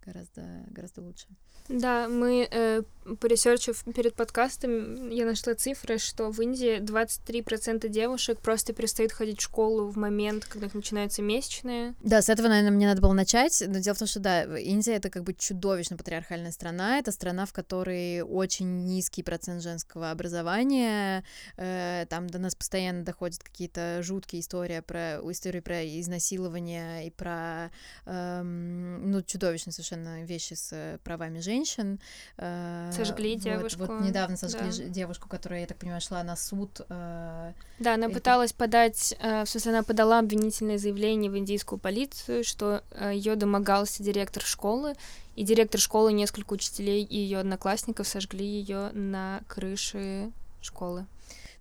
гораздо, 0.05 0.43
гораздо 0.69 1.01
лучше. 1.01 1.27
Да, 1.69 2.09
мы 2.09 2.47
э, 2.51 2.83
по 3.19 3.25
research 3.25 3.68
у 3.68 3.73
перед 3.95 4.15
подкастом 4.15 5.09
я 5.09 5.25
нашла 5.25 5.55
цифры, 5.55 5.97
что 5.97 6.29
в 6.29 6.41
Индии 6.41 6.79
23% 6.79 7.87
девушек 7.87 8.39
просто 8.39 8.73
перестают 8.73 9.13
ходить 9.13 9.39
в 9.39 9.43
школу 9.43 9.87
в 9.87 9.97
момент, 9.97 10.45
когда 10.45 10.67
их 10.67 10.73
начинаются 10.73 11.21
месячные. 11.21 11.95
Да, 12.03 12.21
с 12.21 12.29
этого, 12.29 12.47
наверное, 12.47 12.71
мне 12.71 12.87
надо 12.87 13.01
было 13.01 13.13
начать, 13.13 13.63
но 13.65 13.79
дело 13.79 13.95
в 13.95 13.99
том, 13.99 14.07
что, 14.07 14.19
да, 14.19 14.43
Индия— 14.57 14.93
это 14.95 15.09
как 15.09 15.23
бы 15.23 15.33
чудовищно 15.33 15.95
патриархальная 15.95 16.51
страна, 16.51 16.99
это 16.99 17.11
страна, 17.11 17.45
в 17.45 17.53
которой 17.53 18.21
очень 18.21 18.85
низкий 18.85 19.23
процент 19.23 19.61
женского 19.61 20.11
образования, 20.11 21.23
э, 21.57 22.05
там 22.09 22.27
до 22.27 22.39
нас 22.39 22.55
постоянно 22.55 23.03
доходят 23.03 23.41
какие-то 23.41 24.01
жуткие 24.01 24.41
истории 24.41 24.81
про, 24.81 25.19
истории 25.31 25.61
про 25.61 25.83
изнасилование 25.83 27.07
и 27.07 27.09
про, 27.09 27.71
э, 28.05 28.41
ну, 28.41 29.21
чудовищные 29.21 29.73
совершенно 29.73 29.92
вещи 29.95 30.53
с 30.53 30.99
правами 31.03 31.39
женщин. 31.39 31.99
Э, 32.37 32.91
сожгли 32.95 33.33
вот, 33.33 33.43
девушку. 33.43 33.85
Вот 33.85 34.01
недавно 34.01 34.37
сожгли 34.37 34.69
да. 34.69 34.89
девушку, 34.89 35.29
которая, 35.29 35.61
я 35.61 35.67
так 35.67 35.77
понимаю, 35.77 36.01
шла 36.01 36.23
на 36.23 36.35
суд. 36.35 36.81
Э, 36.89 37.53
да, 37.79 37.93
она 37.95 38.09
пыталась 38.09 38.53
подать, 38.53 39.15
э, 39.19 39.43
в 39.43 39.49
смысле, 39.49 39.71
она 39.71 39.83
подала 39.83 40.19
обвинительное 40.19 40.77
заявление 40.77 41.31
в 41.31 41.37
индийскую 41.37 41.79
полицию, 41.79 42.43
что 42.43 42.83
ее 43.11 43.35
домогался 43.35 44.03
директор 44.03 44.43
школы, 44.43 44.95
и 45.35 45.43
директор 45.43 45.79
школы, 45.79 46.13
несколько 46.13 46.53
учителей 46.53 47.03
и 47.03 47.17
ее 47.17 47.39
одноклассников 47.39 48.07
сожгли 48.07 48.45
ее 48.45 48.91
на 48.93 49.41
крыше 49.47 50.31
школы. 50.61 51.05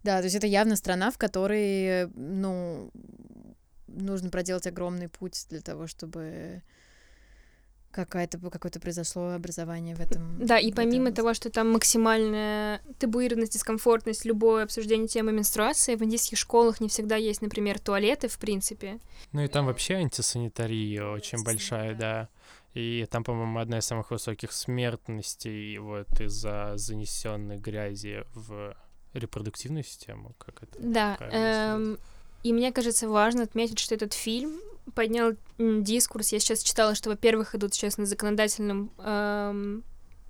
Да, 0.03 0.19
то 0.19 0.25
есть 0.25 0.37
это 0.37 0.47
явно 0.47 0.77
страна, 0.77 1.11
в 1.11 1.19
которой, 1.19 2.09
ну, 2.15 2.91
нужно 3.87 4.31
проделать 4.31 4.67
огромный 4.67 5.09
путь 5.09 5.47
для 5.51 5.61
того, 5.61 5.87
чтобы 5.87 6.63
какое-то 7.93 8.39
какое-то 8.39 8.81
произошло 8.81 9.31
образование 9.31 9.95
в 9.95 10.01
этом. 10.01 10.45
Да, 10.45 10.59
и 10.59 10.73
помимо 10.73 11.11
этом... 11.11 11.15
того, 11.15 11.35
что 11.35 11.51
там 11.51 11.71
максимальная 11.73 12.81
табуированность, 12.99 13.53
дискомфортность, 13.53 14.25
любое 14.25 14.65
обсуждение 14.65 15.09
темы 15.09 15.33
менструации, 15.33 15.95
в 15.95 16.03
индийских 16.03 16.39
школах 16.39 16.81
не 16.81 16.89
всегда 16.89 17.17
есть, 17.17 17.43
например, 17.43 17.79
туалеты, 17.79 18.29
в 18.29 18.39
принципе. 18.39 18.99
Ну 19.33 19.43
и 19.43 19.49
там 19.49 19.67
вообще 19.67 19.95
антисанитария 19.95 21.07
очень 21.07 21.43
большая, 21.45 21.95
да. 21.95 22.29
И 22.75 23.07
там, 23.11 23.23
по-моему, 23.23 23.59
одна 23.59 23.79
из 23.79 23.85
самых 23.85 24.11
высоких 24.11 24.51
смертностей 24.53 25.77
вот 25.79 26.09
из-за 26.21 26.73
занесенной 26.77 27.59
грязи 27.59 28.25
в 28.35 28.75
репродуктивную 29.13 29.85
систему, 29.85 30.35
как 30.39 30.63
это? 30.63 30.79
Да. 30.79 31.19
Эм, 31.21 31.99
и 32.43 32.53
мне 32.53 32.73
кажется 32.73 33.09
важно 33.09 33.43
отметить, 33.43 33.79
что 33.79 33.95
этот 33.95 34.15
фильм 34.15 34.59
поднял 34.95 35.33
дискурс. 35.59 36.33
Я 36.33 36.41
сейчас 36.41 36.63
читала, 36.63 36.95
что, 36.95 37.11
во-первых, 37.11 37.55
идут 37.55 37.75
сейчас 37.75 37.99
на 37.99 38.07
законодательном 38.07 38.93
эм, 38.99 39.85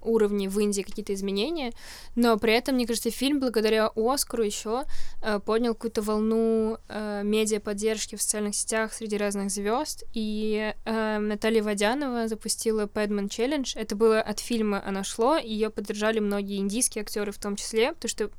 уровне 0.05 0.49
в 0.49 0.59
Индии 0.59 0.83
какие-то 0.83 1.15
изменения, 1.15 1.73
но 2.15 2.37
при 2.39 2.53
этом, 2.53 2.75
мне 2.75 2.87
кажется, 2.87 3.11
фильм 3.11 3.41
благодаря 3.41 3.91
Оскару 3.95 4.43
еще 4.43 4.85
э, 5.23 5.41
поднял 5.41 5.75
какую-то 5.75 6.03
волну 6.03 6.79
э, 6.89 7.23
медиа 7.25 7.61
поддержки 7.61 8.17
в 8.17 8.23
социальных 8.23 8.55
сетях 8.55 8.93
среди 8.93 9.17
разных 9.17 9.51
звезд. 9.51 10.05
И 10.13 10.75
э, 10.85 11.19
Наталья 11.19 11.63
Водянова 11.63 12.29
запустила 12.29 12.87
Padman 12.87 13.29
Challenge. 13.29 13.71
Это 13.75 13.97
было 13.97 14.21
от 14.21 14.41
фильма 14.41 14.83
«Оно 14.85 15.05
шло», 15.05 15.37
ее 15.37 15.71
поддержали 15.71 16.19
многие 16.19 16.59
индийские 16.59 17.03
актеры 17.03 17.33
в 17.33 17.39
том 17.39 17.57
числе, 17.57 17.93
потому 17.93 18.09
что 18.09 18.31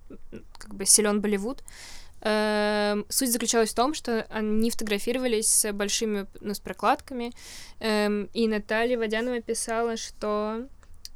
как 0.57 0.75
бы 0.75 0.85
силен 0.85 1.21
Болливуд. 1.21 1.63
Эм, 2.25 3.05
суть 3.09 3.33
заключалась 3.33 3.71
в 3.71 3.75
том, 3.75 3.93
что 3.93 4.25
они 4.29 4.71
фотографировались 4.71 5.47
с 5.47 5.73
большими, 5.73 6.25
ну, 6.39 6.53
с 6.53 6.59
прокладками, 6.59 7.33
эм, 7.81 8.29
и 8.33 8.47
Наталья 8.47 8.97
Водянова 8.97 9.41
писала, 9.41 9.97
что... 9.97 10.65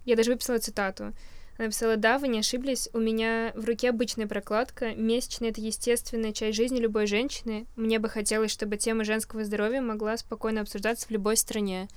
Я 0.03 0.15
даже 0.15 0.31
выписала 0.31 0.57
цитату. 0.57 1.13
Она 1.57 1.69
писала, 1.69 1.95
да, 1.95 2.17
вы 2.17 2.27
не 2.27 2.39
ошиблись, 2.39 2.89
у 2.93 2.99
меня 2.99 3.51
в 3.55 3.65
руке 3.65 3.89
обычная 3.89 4.27
прокладка, 4.27 4.93
месячная— 4.95 5.49
это 5.51 5.61
естественная 5.61 6.33
часть 6.33 6.57
жизни 6.57 6.79
любой 6.79 7.07
женщины. 7.07 7.65
Мне 7.75 7.99
бы 7.99 8.09
хотелось, 8.09 8.51
чтобы 8.51 8.77
тема 8.77 9.05
женского 9.05 9.43
здоровья 9.43 9.81
могла 9.81 10.17
спокойно 10.17 10.61
обсуждаться 10.61 11.07
в 11.07 11.11
любой 11.11 11.37
стране. 11.37 11.87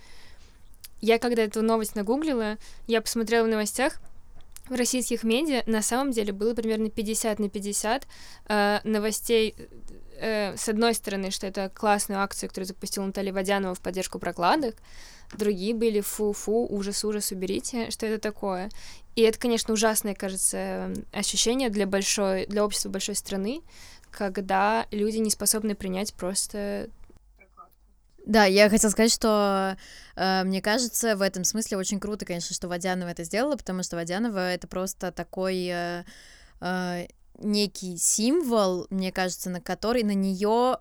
Я 1.01 1.19
когда 1.19 1.43
эту 1.43 1.63
новость 1.63 1.95
нагуглила, 1.95 2.59
я 2.87 3.01
посмотрела 3.01 3.45
в 3.45 3.49
новостях, 3.49 4.01
в 4.71 4.75
российских 4.75 5.25
медиа 5.25 5.63
на 5.67 5.83
самом 5.83 6.13
деле 6.13 6.33
было 6.33 6.55
примерно 6.55 6.89
50 6.89 7.39
на 7.39 7.49
50 7.51 8.07
э, 8.49 8.81
новостей 8.85 9.57
э, 10.17 10.57
с 10.57 10.69
одной 10.69 10.95
стороны, 10.95 11.31
что 11.31 11.47
это 11.47 11.69
классная 11.69 12.19
акция, 12.19 12.49
которую 12.49 12.69
запустила 12.69 13.05
Наталья 13.05 13.33
Водянова 13.33 13.75
в 13.75 13.81
поддержку 13.81 14.19
прокладок, 14.19 14.77
другие 15.37 15.75
были 15.75 16.01
фу-фу, 16.01 16.67
ужас-ужас, 16.71 17.33
уберите, 17.33 17.91
что 17.91 18.07
это 18.07 18.21
такое. 18.21 18.71
И 19.17 19.23
это, 19.23 19.39
конечно, 19.39 19.75
ужасное, 19.75 20.15
кажется, 20.15 20.93
ощущение 21.13 21.69
для 21.69 21.87
большой, 21.87 22.47
для 22.47 22.65
общества 22.65 22.91
большой 22.91 23.17
страны, 23.17 23.63
когда 24.11 24.87
люди 24.91 25.19
не 25.19 25.31
способны 25.31 25.75
принять 25.75 26.15
просто 26.15 26.89
да, 28.27 28.45
я 28.45 28.69
хотела 28.69 28.91
сказать, 28.91 29.13
что 29.13 29.77
э, 30.17 30.45
мне 30.45 30.61
кажется, 30.61 31.17
в 31.17 31.23
этом 31.23 31.45
смысле 31.45 31.77
очень 31.77 32.01
круто, 32.01 32.25
конечно, 32.25 32.55
что 32.55 32.69
Водянова 32.69 33.09
это 33.09 33.25
сделала, 33.25 33.57
потому 33.57 33.83
что 33.83 33.97
Водянова 33.97 34.53
это 34.53 34.67
просто 34.69 35.13
такой 35.13 35.67
э, 35.67 36.05
э, 36.61 37.07
некий 37.39 37.97
символ, 37.97 38.87
мне 38.91 39.13
кажется, 39.13 39.51
на 39.51 39.61
который 39.61 40.03
на 40.03 40.15
нее 40.15 40.79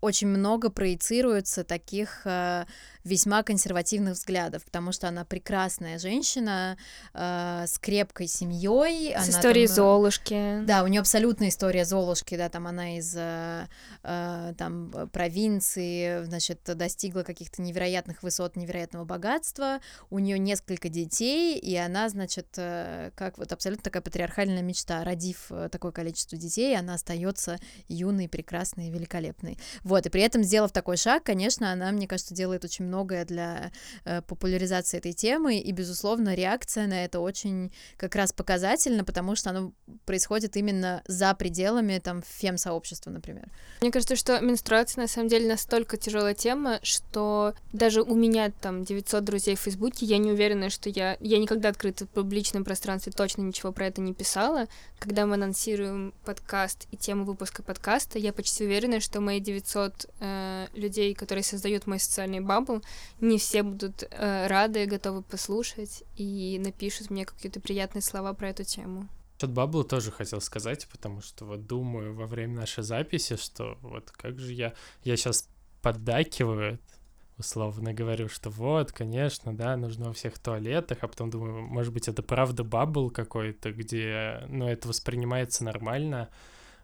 очень 0.00 0.28
много 0.28 0.70
проецируется 0.70 1.64
таких 1.64 2.22
э, 2.24 2.64
весьма 3.04 3.42
консервативных 3.42 4.14
взглядов, 4.14 4.64
потому 4.64 4.92
что 4.92 5.08
она 5.08 5.24
прекрасная 5.24 5.98
женщина 5.98 6.76
э, 7.14 7.64
с 7.66 7.78
крепкой 7.78 8.28
семьей. 8.28 9.14
С 9.18 9.30
историей 9.30 9.66
там, 9.66 9.72
э, 9.72 9.76
Золушки. 9.76 10.60
Да, 10.64 10.84
у 10.84 10.86
нее 10.86 11.00
абсолютная 11.00 11.48
история 11.48 11.84
Золушки, 11.84 12.36
да, 12.36 12.48
там 12.48 12.66
она 12.66 12.98
из 12.98 13.14
э, 13.16 13.66
э, 14.02 14.54
там 14.56 14.92
провинции, 15.12 16.24
значит, 16.24 16.60
достигла 16.64 17.22
каких-то 17.22 17.62
невероятных 17.62 18.22
высот, 18.22 18.56
невероятного 18.56 19.04
богатства. 19.04 19.80
У 20.10 20.18
нее 20.18 20.38
несколько 20.38 20.88
детей, 20.88 21.58
и 21.58 21.74
она, 21.76 22.08
значит, 22.08 22.48
э, 22.56 23.10
как 23.16 23.38
вот 23.38 23.52
абсолютно 23.52 23.84
такая 23.84 24.02
патриархальная 24.02 24.62
мечта, 24.62 25.02
родив 25.02 25.46
э, 25.50 25.68
такое 25.70 25.92
количество 25.92 26.36
детей, 26.36 26.76
она 26.78 26.94
остается 26.94 27.58
юной, 27.88 28.28
прекрасной, 28.28 28.90
великолепной. 28.90 29.58
Вот, 29.88 30.06
и 30.06 30.10
при 30.10 30.22
этом 30.22 30.44
сделав 30.44 30.70
такой 30.72 30.96
шаг, 30.96 31.24
конечно, 31.24 31.72
она, 31.72 31.90
мне 31.90 32.06
кажется, 32.06 32.34
делает 32.34 32.64
очень 32.64 32.84
много 32.84 33.08
многое 33.08 33.24
для 33.24 33.70
э, 34.04 34.22
популяризации 34.22 34.98
этой 34.98 35.12
темы, 35.12 35.58
и, 35.58 35.72
безусловно, 35.72 36.34
реакция 36.34 36.86
на 36.86 37.04
это 37.04 37.20
очень 37.20 37.70
как 37.96 38.14
раз 38.16 38.32
показательна, 38.32 39.04
потому 39.04 39.36
что 39.36 39.50
оно 39.50 39.72
происходит 40.04 40.56
именно 40.56 41.02
за 41.06 41.34
пределами 41.34 42.00
там 42.02 42.22
фем-сообщества, 42.22 43.10
например. 43.10 43.48
Мне 43.80 43.90
кажется, 43.90 44.16
что 44.16 44.40
менструация 44.40 45.02
на 45.02 45.08
самом 45.08 45.28
деле 45.28 45.48
настолько 45.48 45.96
тяжелая 45.96 46.34
тема, 46.34 46.80
что 46.82 47.54
даже 47.72 48.02
у 48.02 48.14
меня 48.14 48.50
там 48.50 48.84
900 48.84 49.24
друзей 49.24 49.54
в 49.54 49.60
Фейсбуке, 49.60 50.04
я 50.06 50.18
не 50.18 50.32
уверена, 50.32 50.70
что 50.70 50.90
я... 50.90 51.16
Я 51.20 51.38
никогда 51.38 51.68
открыто 51.68 52.04
в 52.04 52.08
публичном 52.08 52.64
пространстве 52.64 53.12
точно 53.12 53.42
ничего 53.42 53.72
про 53.72 53.86
это 53.86 54.00
не 54.00 54.12
писала. 54.12 54.66
Когда 54.98 55.24
мы 55.26 55.34
анонсируем 55.34 56.12
подкаст 56.24 56.86
и 56.90 56.96
тему 56.96 57.24
выпуска 57.24 57.62
подкаста, 57.62 58.18
я 58.18 58.32
почти 58.32 58.64
уверена, 58.64 59.00
что 59.00 59.20
мои 59.20 59.40
900 59.40 59.77
э, 60.20 60.66
людей, 60.74 61.14
которые 61.14 61.42
создают 61.42 61.86
мой 61.86 61.98
социальный 61.98 62.40
бабл, 62.40 62.82
не 63.20 63.38
все 63.38 63.62
будут 63.62 64.02
э, 64.02 64.46
рады, 64.46 64.86
готовы 64.86 65.22
послушать 65.22 66.04
и 66.16 66.60
напишут 66.64 67.10
мне 67.10 67.24
какие-то 67.24 67.60
приятные 67.60 68.02
слова 68.02 68.32
про 68.34 68.50
эту 68.50 68.64
тему. 68.64 69.08
Насчет 69.40 69.54
Бабла 69.54 69.84
тоже 69.84 70.10
хотел 70.10 70.40
сказать, 70.40 70.88
потому 70.90 71.20
что 71.20 71.44
вот 71.44 71.66
думаю 71.66 72.12
во 72.12 72.26
время 72.26 72.56
нашей 72.56 72.82
записи, 72.82 73.36
что 73.36 73.78
вот 73.82 74.10
как 74.10 74.40
же 74.40 74.52
я... 74.52 74.74
Я 75.04 75.16
сейчас 75.16 75.48
поддакиваю, 75.80 76.80
условно 77.38 77.94
говорю, 77.94 78.28
что 78.28 78.50
вот, 78.50 78.90
конечно, 78.90 79.56
да, 79.56 79.76
нужно 79.76 80.06
во 80.06 80.12
всех 80.12 80.38
туалетах, 80.38 80.98
а 81.02 81.08
потом 81.08 81.30
думаю, 81.30 81.62
может 81.62 81.92
быть, 81.92 82.08
это 82.08 82.22
правда 82.22 82.64
бабл 82.64 83.10
какой-то, 83.10 83.72
где, 83.72 84.42
ну, 84.48 84.68
это 84.68 84.88
воспринимается 84.88 85.62
нормально, 85.62 86.28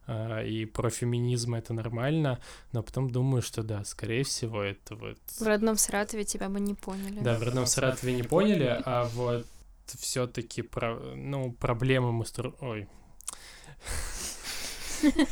и 0.06 0.66
про 0.66 0.90
феминизм 0.90 1.54
это 1.54 1.72
нормально, 1.72 2.38
но 2.72 2.82
потом 2.82 3.10
думаю, 3.10 3.42
что 3.42 3.62
да, 3.62 3.84
скорее 3.84 4.24
всего, 4.24 4.62
это 4.62 4.96
вот... 4.96 5.18
В 5.38 5.46
родном 5.46 5.76
Саратове 5.76 6.24
тебя 6.24 6.48
бы 6.48 6.60
не 6.60 6.74
поняли. 6.74 7.20
Да, 7.20 7.38
в 7.38 7.42
родном 7.42 7.66
Саратове 7.66 8.14
не 8.14 8.22
поняли, 8.22 8.80
а 8.84 9.04
вот 9.14 9.46
все-таки 9.86 10.62
про, 10.62 10.96
ну, 11.14 11.52
проблемы 11.52 12.12
мы... 12.12 12.24
Ой, 12.60 12.88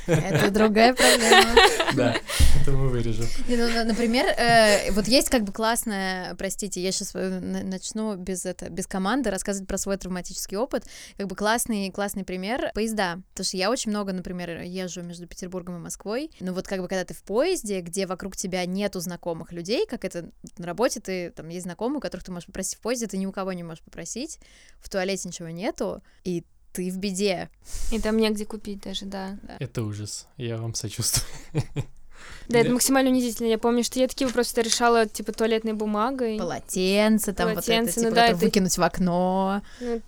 это 0.07 0.51
другая 0.51 0.95
проблема. 0.95 1.55
Да, 1.95 2.17
это 2.61 2.71
мы 2.73 2.89
вырежем. 2.89 3.27
Ну, 3.49 3.85
например, 3.85 4.27
э, 4.27 4.91
вот 4.93 5.07
есть 5.09 5.29
как 5.29 5.45
бы 5.45 5.53
классная, 5.53 6.35
простите, 6.37 6.81
я 6.81 6.93
сейчас 6.93 7.13
э, 7.15 7.41
начну 7.41 8.17
без, 8.17 8.47
это, 8.47 8.71
без 8.71 8.87
команды 8.87 9.31
рассказывать 9.31 9.69
про 9.69 9.79
свой 9.79 9.97
травматический 9.97 10.57
опыт. 10.57 10.85
Как 11.17 11.27
бы 11.27 11.37
классный, 11.37 11.91
классный 11.91 12.25
пример— 12.25 12.71
поезда. 12.75 13.21
Потому 13.31 13.45
что 13.45 13.57
я 13.57 13.71
очень 13.71 13.91
много, 13.91 14.13
например, 14.13 14.63
езжу 14.63 15.03
между 15.03 15.27
Петербургом 15.27 15.77
и 15.77 15.81
Москвой. 15.81 16.31
Ну 16.41 16.53
вот 16.53 16.67
как 16.67 16.81
бы 16.81 16.89
когда 16.89 17.05
ты 17.05 17.15
в 17.15 17.23
поезде, 17.23 17.81
где 17.81 18.07
вокруг 18.07 18.37
тебя 18.37 18.65
нету 18.67 19.01
знакомых 19.01 19.53
людей, 19.53 19.87
как 19.87 20.05
это 20.05 20.31
на 20.59 20.67
работе, 20.67 21.01
ты 21.01 21.31
там 21.31 21.49
есть 21.49 21.65
знакомые, 21.65 22.01
которых 22.01 22.25
ты 22.25 22.33
можешь 22.33 22.47
попросить 22.47 22.77
в 22.77 22.81
поезде, 22.81 23.07
ты 23.07 23.19
ни 23.19 23.27
у 23.27 23.33
кого 23.33 23.53
не 23.53 23.63
можешь 23.63 23.85
попросить, 23.85 24.39
в 24.81 24.89
туалете 24.89 25.29
ничего 25.29 25.49
нету, 25.49 26.03
и 26.25 26.45
ты 26.73 26.91
в 26.91 26.99
беде. 26.99 27.51
И 27.91 28.01
там 28.01 28.17
негде 28.17 28.45
купить 28.45 28.81
даже, 28.81 29.05
да. 29.07 29.39
Это 29.59 29.83
ужас. 29.83 30.27
Я 30.37 30.57
вам 30.57 30.75
сочувствую. 30.75 31.27
Да, 32.49 32.61
это 32.61 32.71
максимально 32.71 33.11
унизительно. 33.11 33.49
Я 33.49 33.59
помню, 33.59 33.83
что 33.83 33.99
я 33.99 34.09
такие 34.09 34.27
вопросы 34.27 34.61
решала, 34.63 35.07
типа, 35.07 35.33
туалетной 35.33 35.73
бумагой. 35.73 36.39
Полотенце, 36.39 37.33
там 37.33 37.51
Полотенце, 37.51 37.83
вот 37.83 37.89
это, 37.91 38.01
ну, 38.01 38.07
типа, 38.07 38.15
да, 38.15 38.27
это... 38.29 38.37
выкинуть 38.37 38.79
в 38.79 38.83
окно. 38.83 39.63
Ну, 39.81 40.03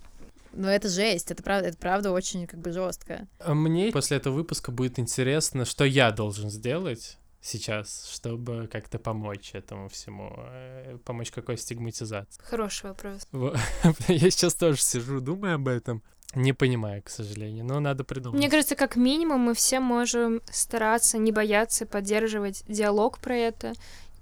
ну, 0.53 0.67
это 0.69 0.87
жесть, 0.87 1.31
это 1.31 1.43
правда, 1.43 1.69
это 1.69 1.77
правда 1.77 2.11
очень 2.11 2.47
как 2.47 2.59
бы 2.59 2.71
жестко. 2.71 3.27
А 3.39 3.53
мне 3.53 3.91
после 3.91 4.17
этого 4.17 4.33
выпуска 4.33 4.71
будет 4.71 4.99
интересно, 4.99 5.65
что 5.65 5.83
я 5.83 6.11
должен 6.11 6.49
сделать 6.49 7.17
сейчас, 7.41 8.09
чтобы 8.11 8.67
как-то 8.71 8.97
помочь 8.97 9.51
этому 9.53 9.89
всему, 9.89 10.33
э, 10.37 10.97
помочь 11.03 11.31
какой 11.31 11.57
стигматизации. 11.57 12.41
Хороший 12.43 12.89
вопрос. 12.89 13.27
Я 14.07 14.31
сейчас 14.31 14.55
тоже 14.55 14.81
сижу, 14.81 15.19
думаю 15.19 15.55
об 15.55 15.67
этом. 15.67 16.01
Не 16.35 16.53
понимаю, 16.53 17.01
к 17.01 17.09
сожалению, 17.09 17.65
но 17.65 17.79
надо 17.79 18.03
придумать. 18.03 18.37
Мне 18.37 18.49
кажется, 18.49 18.75
как 18.75 18.95
минимум 18.95 19.41
мы 19.41 19.53
все 19.53 19.79
можем 19.79 20.41
стараться 20.51 21.17
не 21.17 21.31
бояться 21.31 21.85
поддерживать 21.85 22.63
диалог 22.67 23.19
про 23.19 23.35
это 23.35 23.73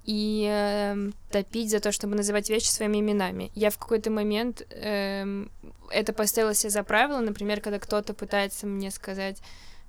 и 0.04 0.46
э, 0.50 1.10
топить 1.30 1.70
за 1.70 1.80
то, 1.80 1.90
чтобы 1.90 2.14
называть 2.14 2.50
вещи 2.50 2.68
своими 2.68 2.98
именами. 2.98 3.50
Я 3.54 3.70
в 3.70 3.78
какой-то 3.78 4.10
момент 4.10 4.62
э, 4.70 5.46
это 5.90 6.12
поставила 6.12 6.54
себе 6.54 6.70
за 6.70 6.84
правило, 6.84 7.20
например, 7.20 7.60
когда 7.60 7.78
кто-то 7.78 8.14
пытается 8.14 8.66
мне 8.66 8.90
сказать 8.90 9.38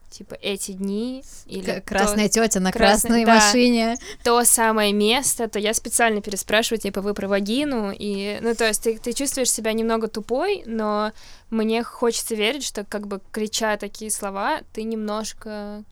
типа 0.10 0.36
эти 0.42 0.72
дни 0.72 1.24
или 1.46 1.82
красная 1.86 2.28
то, 2.28 2.34
тетя 2.34 2.60
на 2.60 2.72
красной, 2.72 3.24
красной 3.24 3.26
да, 3.26 3.36
машине 3.36 3.98
то 4.24 4.44
самое 4.44 4.94
место 4.94 5.48
то 5.48 5.60
я 5.60 5.74
специально 5.74 6.22
переспрашиваю 6.22 6.80
типа 6.80 7.02
вы 7.02 7.14
про 7.14 7.28
вагину 7.28 7.92
и 7.92 8.40
ну 8.42 8.56
то 8.56 8.66
есть 8.68 8.84
ты, 8.84 8.98
ты 8.98 9.14
чувствуешь 9.14 9.52
себя 9.52 9.74
немного 9.74 10.08
тупой 10.08 10.64
но 10.66 11.12
мне 11.50 11.84
хочется 11.84 12.36
верить 12.36 12.64
что 12.64 12.84
как 12.84 13.08
бы 13.08 13.22
крича 13.32 13.78
такие 13.78 14.12
слова 14.12 14.62
ты 14.74 14.84
немножко 14.84 15.84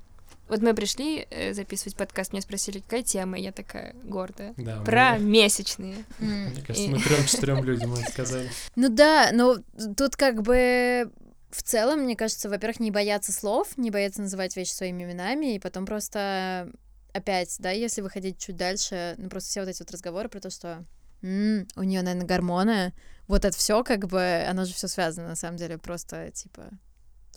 вот 0.50 0.62
мы 0.62 0.74
пришли 0.74 1.26
э, 1.32 1.54
записывать 1.54 1.96
подкаст, 1.96 2.32
меня 2.32 2.42
спросили, 2.42 2.80
какая 2.80 3.02
тема, 3.02 3.40
и 3.40 3.42
я 3.42 3.52
такая 3.52 3.96
гордая. 4.04 4.54
Да, 4.58 4.82
Про 4.82 5.14
мы... 5.14 5.20
месячные. 5.24 5.96
Мне 6.20 6.62
кажется, 6.68 6.92
мы 6.92 7.00
трем-четырем 7.00 7.64
людям 7.64 7.96
сказали. 7.96 8.52
Ну 8.76 8.90
да, 8.90 9.30
но 9.32 9.58
тут 9.96 10.16
как 10.16 10.44
бы 10.44 11.10
в 11.54 11.64
целом, 11.64 12.02
мне 12.02 12.16
кажется, 12.16 12.50
во-первых, 12.50 12.80
не 12.80 12.92
бояться 12.92 13.32
слов, 13.32 13.78
не 13.78 13.92
бояться 13.92 14.22
называть 14.22 14.56
вещи 14.56 14.72
своими 14.72 15.04
именами, 15.04 15.56
и 15.56 15.60
потом 15.60 15.86
просто 15.86 16.72
опять, 17.14 17.56
да, 17.60 17.72
если 17.72 18.02
выходить 18.02 18.40
чуть 18.40 18.58
дальше, 18.58 19.16
ну 19.18 19.30
просто 19.30 19.50
все 19.50 19.60
вот 19.62 19.70
эти 19.70 19.80
вот 19.80 19.92
разговоры 19.92 20.30
про 20.30 20.40
то, 20.40 20.50
что 20.50 20.84
м-м, 21.22 21.68
у 21.76 21.84
нее, 21.84 22.02
наверное, 22.02 22.28
гормоны, 22.28 22.94
вот 23.28 23.46
это 23.46 23.56
все 23.56 23.84
как 23.84 24.08
бы, 24.08 24.46
оно 24.50 24.66
же 24.66 24.74
все 24.74 24.88
связано 24.88 25.30
на 25.30 25.36
самом 25.36 25.58
деле, 25.58 25.78
просто 25.78 26.32
типа 26.32 26.70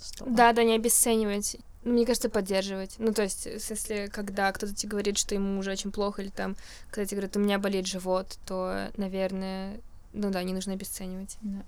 что? 0.03 0.27
Да, 0.27 0.53
да, 0.53 0.63
не 0.65 0.75
обесценивать. 0.75 1.57
Мне 1.85 2.05
кажется, 2.05 2.29
поддерживать. 2.29 2.97
Ну, 2.99 3.13
то 3.13 3.23
есть, 3.23 3.47
если 3.47 4.11
когда 4.13 4.51
кто-то 4.53 4.75
тебе 4.75 4.91
говорит, 4.91 5.19
что 5.19 5.35
ему 5.35 5.59
уже 5.59 5.71
очень 5.71 5.93
плохо, 5.93 6.23
или 6.23 6.31
там, 6.31 6.57
когда 6.91 7.07
тебе 7.07 7.19
говорят, 7.19 7.37
у 7.37 7.41
меня 7.41 7.59
болит 7.59 7.87
живот, 7.87 8.39
то, 8.45 8.91
наверное, 8.97 9.81
ну 10.13 10.31
да, 10.31 10.43
не 10.43 10.53
нужно 10.53 10.73
обесценивать. 10.73 11.37
Да. 11.43 11.65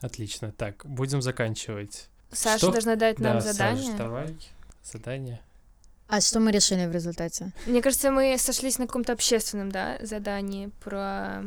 Отлично. 0.00 0.52
Так, 0.52 0.84
будем 0.86 1.22
заканчивать. 1.22 2.08
Саша 2.32 2.58
что? 2.58 2.72
должна 2.72 2.96
дать 2.96 3.18
нам 3.18 3.34
да, 3.34 3.40
задание. 3.40 3.84
Саша, 3.84 3.98
давай. 3.98 4.36
Задание. 4.82 5.40
А 6.08 6.20
что 6.20 6.40
мы 6.40 6.50
решили 6.50 6.86
в 6.86 6.92
результате? 6.92 7.52
Мне 7.66 7.82
кажется, 7.82 8.10
мы 8.10 8.36
сошлись 8.38 8.78
на 8.78 8.86
каком-то 8.86 9.12
общественном, 9.12 9.70
да, 9.70 9.98
задании 10.00 10.66
про... 10.82 11.44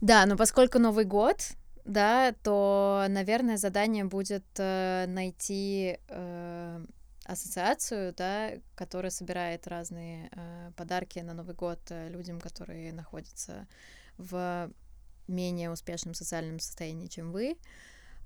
Да, 0.00 0.26
но 0.26 0.36
поскольку 0.36 0.78
Новый 0.78 1.04
год, 1.04 1.42
да, 1.84 2.32
то, 2.42 3.06
наверное, 3.08 3.56
задание 3.56 4.04
будет 4.04 4.44
э, 4.58 5.06
найти 5.08 5.98
э, 6.08 6.84
ассоциацию, 7.24 8.14
да, 8.16 8.52
которая 8.74 9.10
собирает 9.10 9.66
разные 9.66 10.28
э, 10.32 10.70
подарки 10.76 11.18
на 11.18 11.34
Новый 11.34 11.54
год 11.54 11.80
э, 11.88 12.08
людям, 12.08 12.40
которые 12.40 12.92
находятся 12.92 13.66
в 14.18 14.70
менее 15.28 15.70
успешном 15.70 16.14
социальном 16.14 16.58
состоянии, 16.60 17.06
чем 17.06 17.32
вы, 17.32 17.56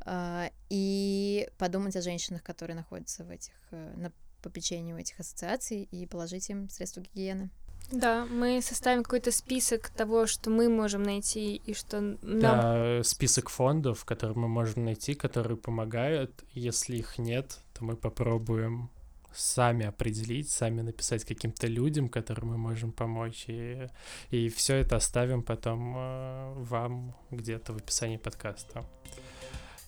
а, 0.01 0.51
и 0.69 1.49
подумать 1.59 1.97
о 1.97 2.03
женщинах, 2.03 2.43
которые 2.43 2.77
находятся 2.77 3.25
в 3.25 3.31
этих, 3.31 3.55
э, 3.71 3.95
на 3.97 4.13
попечении 4.43 4.93
у 4.93 4.97
этих 4.97 5.21
ассоциаций, 5.21 5.83
и 5.83 6.07
положить 6.07 6.49
им 6.49 6.69
средства 6.71 7.03
гигиены. 7.03 7.51
Да, 7.93 8.25
мы 8.27 8.63
составим 8.63 9.03
какой-то 9.03 9.33
список 9.33 9.91
того, 9.91 10.27
что 10.27 10.49
мы 10.49 10.69
можем 10.69 11.03
найти 11.03 11.57
и 11.57 11.75
что 11.75 12.01
нам... 12.01 12.41
Да, 12.41 13.01
список 13.03 13.49
фондов, 13.49 14.05
которые 14.05 14.39
мы 14.39 14.49
можем 14.49 14.85
найти, 14.85 15.15
которые 15.15 15.57
помогают. 15.57 16.45
Если 16.53 16.97
их 16.97 17.19
нет, 17.19 17.59
то 17.75 17.85
мы 17.85 17.97
попробуем 17.97 18.91
сами 19.33 19.87
определить, 19.87 20.51
сами 20.51 20.83
написать 20.83 21.25
каким-то 21.25 21.67
людям, 21.67 22.09
которым 22.09 22.51
мы 22.51 22.59
можем 22.59 22.93
помочь. 22.93 23.45
И, 23.49 23.87
и 24.31 24.49
все 24.49 24.77
это 24.77 24.97
оставим 24.97 25.43
потом 25.43 25.95
э, 25.97 26.53
вам 26.57 27.15
где-то 27.31 27.73
в 27.73 27.77
описании 27.77 28.17
подкаста. 28.17 28.85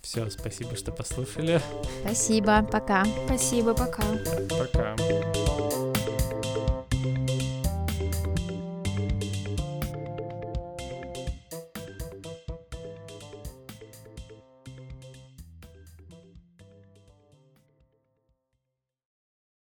Все, 0.03 0.29
спасибо, 0.31 0.75
что 0.77 0.91
послушали. 0.91 1.61
Спасибо, 2.01 2.63
пока. 2.65 3.05
Спасибо, 3.27 3.73
пока. 3.75 4.03
Пока. 4.51 4.97